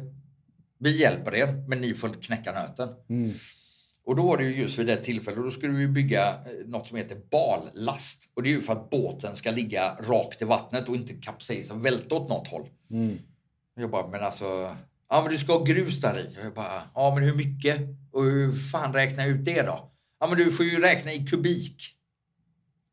[0.78, 2.88] Vi hjälper er, men ni får knäcka nöten.
[3.08, 3.32] Mm.
[4.04, 6.86] Och då var det ju just vid det tillfället, då skulle vi bygga eh, något
[6.86, 8.30] som heter ballast.
[8.34, 11.74] Och det är ju för att båten ska ligga rakt i vattnet och inte kapsejsa
[11.74, 12.68] och välta åt något håll.
[13.74, 14.76] Jag bara, men alltså,
[15.10, 16.36] ja men du ska ha grus där i.
[16.40, 17.80] Och jag bara, ja men hur mycket?
[18.12, 19.90] Och hur fan räknar jag ut det då?
[20.20, 21.82] Ja men du får ju räkna i kubik.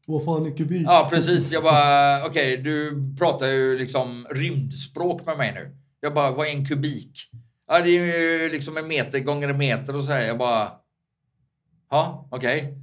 [0.05, 0.83] Vad fan är kubik?
[0.85, 1.51] Ja, precis.
[1.51, 5.75] Jag bara, okej, du pratar ju liksom rymdspråk med mig nu.
[6.01, 7.29] Jag bara, vad är en kubik?
[7.67, 10.27] Ja, det är ju liksom en meter gånger en meter och så här.
[10.27, 10.71] Jag bara,
[11.89, 12.75] ja, okej.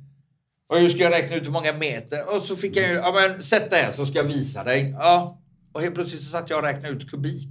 [0.69, 2.35] Och hur ska jag räkna ut hur många meter?
[2.35, 4.95] Och så fick jag ju, ja men sätt dig här så ska jag visa dig.
[4.99, 5.43] Ja,
[5.73, 7.49] och helt plötsligt så satt jag och räknade ut kubik.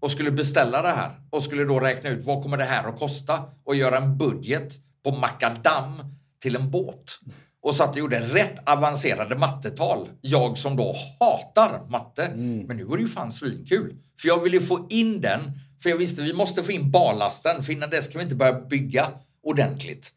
[0.00, 1.10] Och skulle beställa det här.
[1.30, 3.42] Och skulle då räkna ut vad kommer det här att kosta?
[3.64, 4.74] Och göra en budget
[5.04, 7.18] på makadam till en båt.
[7.62, 10.08] Och satt och gjorde rätt avancerade mattetal.
[10.20, 12.30] Jag som då hatar matte.
[12.36, 13.96] Men nu var det ju fan svinkul.
[14.20, 15.40] För jag ville få in den.
[15.82, 17.62] För jag visste vi måste få in ballasten.
[17.62, 19.06] För innan dess kan vi inte börja bygga
[19.42, 20.12] ordentligt.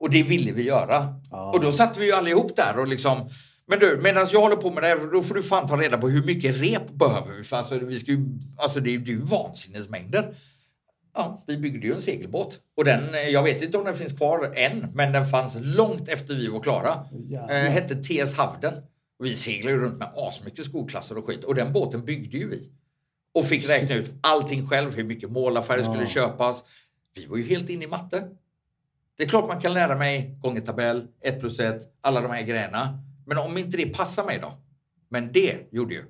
[0.00, 1.14] Och det ville vi göra.
[1.52, 3.30] Och då satt vi ju allihop där och liksom
[3.70, 5.98] men du, medan jag håller på med det här, då får du fan ta reda
[5.98, 7.44] på hur mycket rep behöver vi?
[7.44, 8.26] För alltså, vi ska ju,
[8.56, 10.34] alltså det är ju vansinnesmängder.
[11.14, 12.58] Ja, vi byggde ju en segelbåt.
[12.76, 16.08] Och den, eh, jag vet inte om den finns kvar än, men den fanns långt
[16.08, 17.04] efter vi var klara.
[17.12, 17.56] Jävlar.
[17.56, 18.74] Eh, hette TS Havden.
[19.18, 21.44] Och vi seglade runt med asmycket skolklasser och skit.
[21.44, 22.72] Och den båten byggde ju vi.
[23.34, 26.64] Och fick räkna ut allting själv, hur mycket målarfärg skulle köpas.
[27.14, 28.24] Vi var ju helt inne i matte.
[29.20, 33.02] Det är klart man kan lära mig gångertabell, 1 plus 1, alla de här grejerna.
[33.26, 34.52] Men om inte det passar mig då?
[35.08, 36.04] Men det gjorde ju.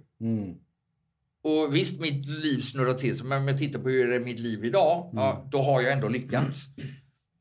[1.42, 4.20] Och visst, mitt liv snurrar till sig, men om jag tittar på hur det är
[4.20, 6.66] mitt liv idag, ja, då har jag ändå lyckats.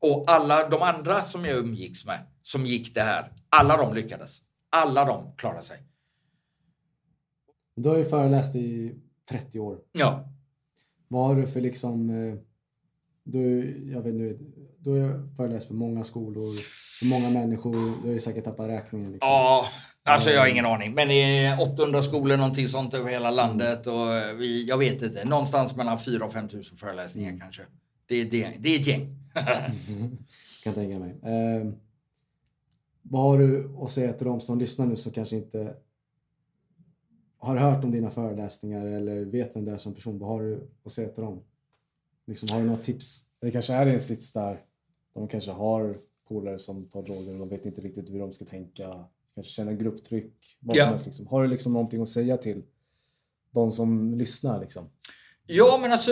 [0.00, 4.38] Och alla de andra som jag umgicks med, som gick det här, alla de lyckades.
[4.70, 5.78] Alla de klarade sig.
[7.76, 8.94] Du har ju föreläst i
[9.30, 9.78] 30 år.
[9.92, 10.28] Ja.
[11.08, 12.10] Vad har du för liksom...
[13.34, 14.44] eh, Du, jag vet inte,
[14.78, 16.46] du har ju föreläst för många skolor,
[16.98, 17.72] för många människor.
[18.02, 19.12] Du har ju säkert tappat räkningen.
[19.12, 19.28] Liksom.
[19.28, 19.66] Ja,
[20.02, 20.94] alltså jag har ingen aning.
[20.94, 23.86] Men det är 800 skolor, någonting sånt över hela landet.
[23.86, 27.62] Och vi, jag vet inte, någonstans mellan 4 och 5 000 föreläsningar kanske.
[28.06, 29.16] Det är, det, det är ett gäng.
[30.64, 31.10] Kan jag tänka mig.
[31.10, 31.72] Eh,
[33.02, 35.74] vad har du att säga till de som lyssnar nu som kanske inte
[37.38, 40.18] har hört om dina föreläsningar eller vet vem du är som person?
[40.18, 41.42] Vad har du att säga till dem?
[42.26, 43.22] Liksom, har du några tips?
[43.40, 44.60] Det kanske är en sits där
[45.14, 45.96] de kanske har
[46.28, 49.04] polare som tar droger och de vet inte riktigt hur de ska tänka.
[49.34, 50.56] Kanske känner grupptryck.
[50.60, 50.84] Vad Ja.
[50.84, 51.26] helst, liksom.
[51.26, 52.62] Har du liksom någonting att säga till
[53.54, 54.60] de som lyssnar?
[54.60, 54.90] Liksom?
[55.46, 56.10] Ja, men alltså,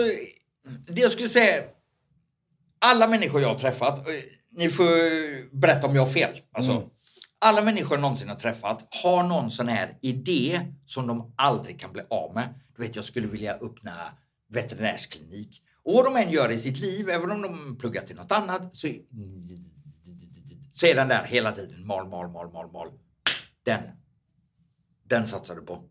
[0.87, 1.63] det jag skulle säga,
[2.79, 4.13] alla människor jag har träffat, eh,
[4.51, 4.85] ni får
[5.59, 6.41] berätta om jag har fel.
[6.51, 6.89] Alltså,
[7.41, 11.93] Alla människor jag någonsin har träffat har någon sån här idé som de aldrig kan
[11.93, 12.53] bli av med.
[12.75, 13.91] Du vet, jag skulle vilja öppna
[14.53, 15.61] veterinärsklinik.
[15.83, 18.75] Och vad de än gör i sitt liv, även om de pluggar till något annat,
[18.75, 18.87] så,
[20.73, 21.87] så är den där hela tiden.
[21.87, 22.87] Mal, mal, mal, mal, mal.
[23.63, 23.81] Den.
[25.03, 25.83] Den satsar du på.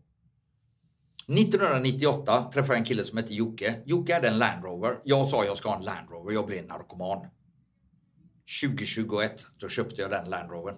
[1.27, 3.75] 1998 träffade jag en kille som hette Jocke.
[3.85, 4.99] Jocke hade en Land Rover.
[5.03, 6.33] Jag sa jag ska ha en Land Rover.
[6.33, 7.27] Jag blev narkoman.
[8.61, 10.75] 2021, då köpte jag den Land Rovern.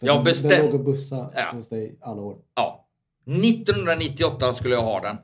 [0.00, 1.50] Jag bestäm- Den låg och bussa Ja.
[1.52, 2.38] hos dig alla år.
[2.54, 2.88] Ja.
[3.24, 5.16] 1998 skulle jag ha den.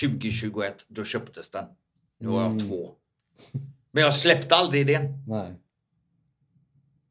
[0.00, 1.64] 2021, då köptes den.
[2.18, 2.90] Nu har jag två.
[3.92, 5.24] Men jag släppte aldrig idén.
[5.26, 5.60] Nej.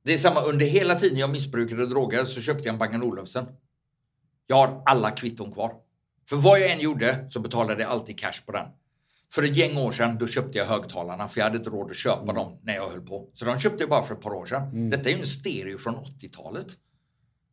[0.04, 3.46] Det är samma, under hela tiden jag missbrukade droger så köpte jag en Bang Olufsen.
[4.48, 5.74] Jag har alla kvitton kvar.
[6.30, 8.68] För vad jag än gjorde så betalade jag alltid cash på den.
[9.32, 11.98] För ett gäng år sedan då köpte jag högtalarna för jag hade inte råd att
[11.98, 13.30] köpa dem när jag höll på.
[13.34, 14.90] Så de köpte jag bara för ett par år sedan.
[14.90, 16.68] Detta är ju en stereo från 80-talet.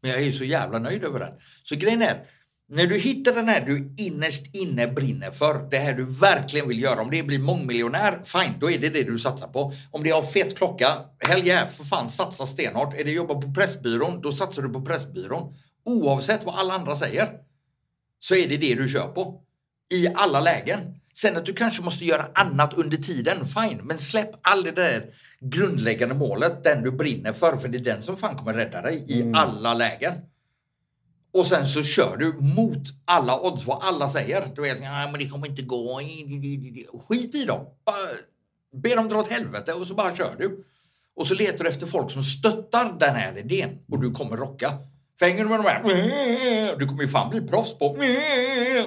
[0.01, 1.33] Men jag är ju så jävla nöjd över den.
[1.63, 2.27] Så grejen är,
[2.69, 6.83] när du hittar den här du innerst inne brinner för, det här du verkligen vill
[6.83, 9.73] göra, om det är bli mångmiljonär, fine, då är det det du satsar på.
[9.91, 10.87] Om det är av fet klocka,
[11.19, 13.01] hell yeah, för fan satsa stenhårt.
[13.01, 15.55] Är det jobba på Pressbyrån, då satsar du på Pressbyrån.
[15.85, 17.29] Oavsett vad alla andra säger,
[18.19, 19.41] så är det det du kör på.
[19.95, 20.79] I alla lägen.
[21.15, 23.81] Sen att du kanske måste göra annat under tiden, fine.
[23.83, 25.07] Men släpp aldrig det där
[25.41, 29.05] grundläggande målet, den du brinner för, för det är den som fan kommer rädda dig
[29.09, 30.13] i alla lägen.
[31.35, 34.45] Och sen så kör du mot alla odds, vad alla säger.
[34.55, 36.01] Du vet, nej men det kommer inte gå.
[37.09, 37.67] Skit i dem.
[37.87, 37.97] Bara
[38.83, 40.65] be dem dra åt helvete och så bara kör du.
[41.17, 44.73] Och så letar du efter folk som stöttar den här idén och du kommer rocka.
[45.19, 47.87] För hänger du med de här, du kommer ju fan bli proffs på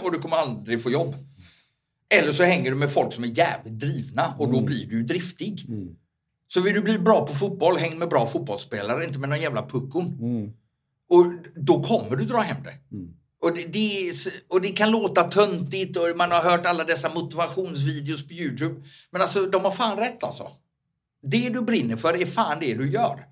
[0.03, 1.15] och du kommer aldrig få jobb.
[2.13, 5.65] Eller så hänger du med folk som är jävligt drivna och då blir du driftig.
[6.47, 9.65] Så vill du bli bra på fotboll, häng med bra fotbollsspelare, inte med någon jävla
[9.65, 10.17] puckon.
[11.09, 11.25] Och
[11.55, 12.95] då kommer du dra hem det.
[13.41, 14.13] Och det, det
[14.47, 18.81] och det kan låta töntigt och man har hört alla dessa motivationsvideos på Youtube.
[19.11, 20.51] Men alltså, de har fan rätt alltså.
[21.21, 23.25] Det du brinner för är fan det du gör.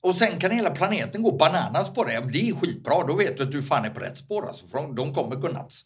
[0.00, 2.28] Och sen kan hela planeten gå bananas på det.
[2.32, 4.66] Det är skitbra, då vet du att du fan är på rätt spår alltså.
[4.66, 5.84] För de, kommer nuts.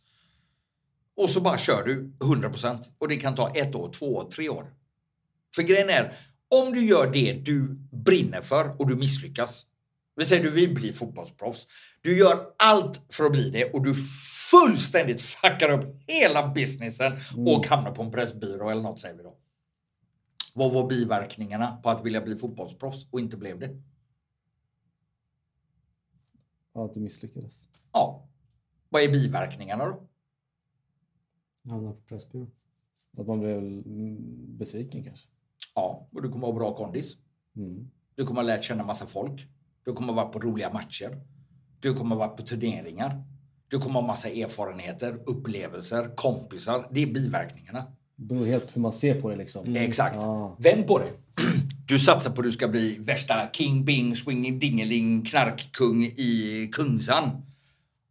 [1.17, 4.49] Och så bara kör du 100% och det kan ta ett år, två år, tre
[4.49, 4.67] år.
[5.55, 6.13] För grejen är,
[6.49, 9.67] om du gör det du brinner för och du misslyckas.
[10.17, 11.67] Vi säger du vill bli fotbollsproffs.
[12.01, 13.95] Du gör allt för att bli det och du
[14.51, 17.13] fullständigt fuckar upp hela businessen
[17.47, 19.37] och hamnar på en pressbyrå eller något säger vi då.
[20.55, 23.83] Vad var biverkningarna på att vilja bli fotbollsproffs och inte blev det?
[26.73, 27.69] Ja, att du misslyckades.
[27.93, 28.29] Ja.
[28.89, 30.09] Vad är biverkningarna då?
[31.71, 32.51] Hamnar på Pressbyrån.
[33.19, 35.29] Att man blev mm, besviken kanske.
[35.75, 37.17] Ja, och du kommer ha bra kondis.
[37.57, 37.91] Mm.
[38.15, 39.49] Du kommer ha lärt känna massa folk.
[39.85, 41.21] Du kommer varit på roliga matcher.
[41.81, 43.25] Du kommer varit på turneringar.
[43.69, 46.89] Du kommer ha massa erfarenheter, upplevelser, kompisar.
[46.91, 47.85] Det är biverkningarna.
[48.17, 49.77] Det beror helt på hur man ser på det liksom.
[49.77, 50.17] Exakt.
[50.17, 50.57] Ja.
[50.59, 51.09] Vänd på det.
[51.87, 57.31] Du satsar på att du ska bli värsta king, bing, swinging, dingeling, knarkkung i Kungsan.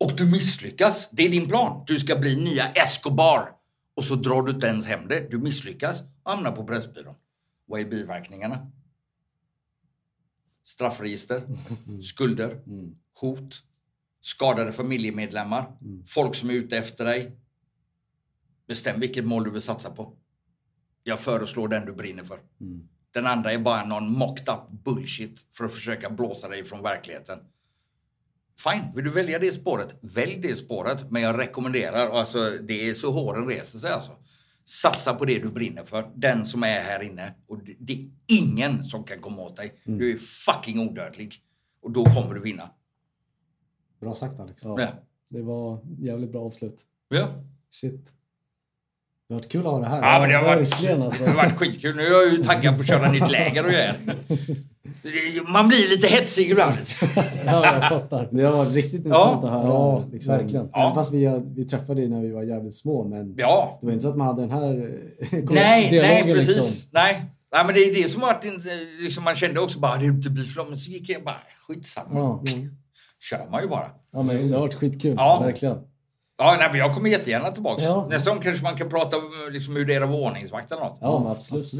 [0.04, 1.10] Och du misslyckas.
[1.12, 1.84] Det är din plan.
[1.88, 3.50] Du ska bli nya Escobar.
[3.96, 5.32] Och så drar du inte ens hem det.
[5.32, 7.16] Du misslyckas och hamnar på Pressbyrån.
[7.68, 8.72] Vad är biverkningarna?
[10.64, 11.44] Straffregister,
[12.02, 12.62] skulder,
[13.22, 13.64] hot,
[14.22, 17.38] skadade familjemedlemmar, folk som är ute efter dig.
[18.68, 20.18] Bestäm vilket mål du vill satsa på.
[21.04, 22.40] Jag föreslår den du brinner för.
[23.14, 27.40] Den andra är bara någon mocked up bullshit för att försöka blåsa dig från verkligheten.
[28.64, 31.12] Fine, vill du välja det spåret, välj det spåret.
[31.12, 34.12] Men jag rekommenderar, alltså det är så håren reser sig alltså.
[34.66, 37.34] Satsa på det du brinner för, den som är här inne.
[37.48, 38.06] Och det, är
[38.42, 39.82] ingen som kan komma åt dig.
[39.84, 41.34] Du är fucking odödlig.
[41.82, 42.70] Och då kommer du vinna.
[44.02, 44.64] Bra sagt Alex.
[44.64, 44.82] Ja.
[44.82, 44.88] Ja.
[45.30, 46.86] Det var jävligt bra avslut.
[47.10, 47.44] Ja.
[47.72, 48.14] Shit.
[49.28, 50.02] Det har varit kul att ha det här.
[50.02, 51.24] Ja, men det har varit, verkligen, alltså.
[51.24, 51.96] det har varit skitkul.
[51.96, 53.96] Nu är jag ju taggad på att köra nytt läger och grejer.
[55.54, 56.78] Man blir lite hetsig ibland.
[57.46, 58.30] Ja, jag fattar.
[58.32, 59.64] Det har varit riktigt intressant att höra.
[59.68, 60.34] ja, liksom.
[60.38, 60.66] verkligen.
[60.66, 60.92] Även Ja.
[60.96, 63.04] fast vi, vi träffade dig när vi var jävligt små.
[63.08, 63.78] Men Ja.
[63.82, 64.68] det var inte så att man hade den här
[65.32, 66.56] eh, Nej, dialogen nej precis.
[66.56, 66.90] liksom.
[66.92, 67.26] Nej.
[67.54, 68.46] nej, men det är det som varit...
[68.46, 68.62] in-
[69.04, 70.66] Liksom, man kände också bara, det inte blir för.
[70.70, 71.38] Men så gick jag bara,
[71.68, 72.20] skitsamma.
[72.20, 72.44] Ja.
[73.30, 73.90] Kör man ju bara.
[74.14, 75.14] ja, men det har varit skitkul.
[75.18, 75.40] Ja.
[75.46, 75.78] Verkligen.
[76.38, 77.84] Ja, nej, men jag kommer jättegärna tillbaka.
[77.84, 78.08] Ja.
[78.10, 80.82] Nästa gång kanske man kan prata om liksom, hur det är att vara ordningsvakt eller
[80.84, 80.98] något.
[81.02, 81.72] Ja, men absolut.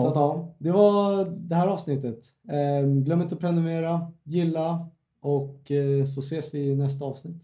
[0.00, 0.54] Så att, Ja.
[0.58, 2.18] det var det här avsnittet.
[2.48, 4.86] Ehm, glöm inte att prenumerera, gilla
[5.22, 7.42] och eh, så ses vi i nästa avsnitt.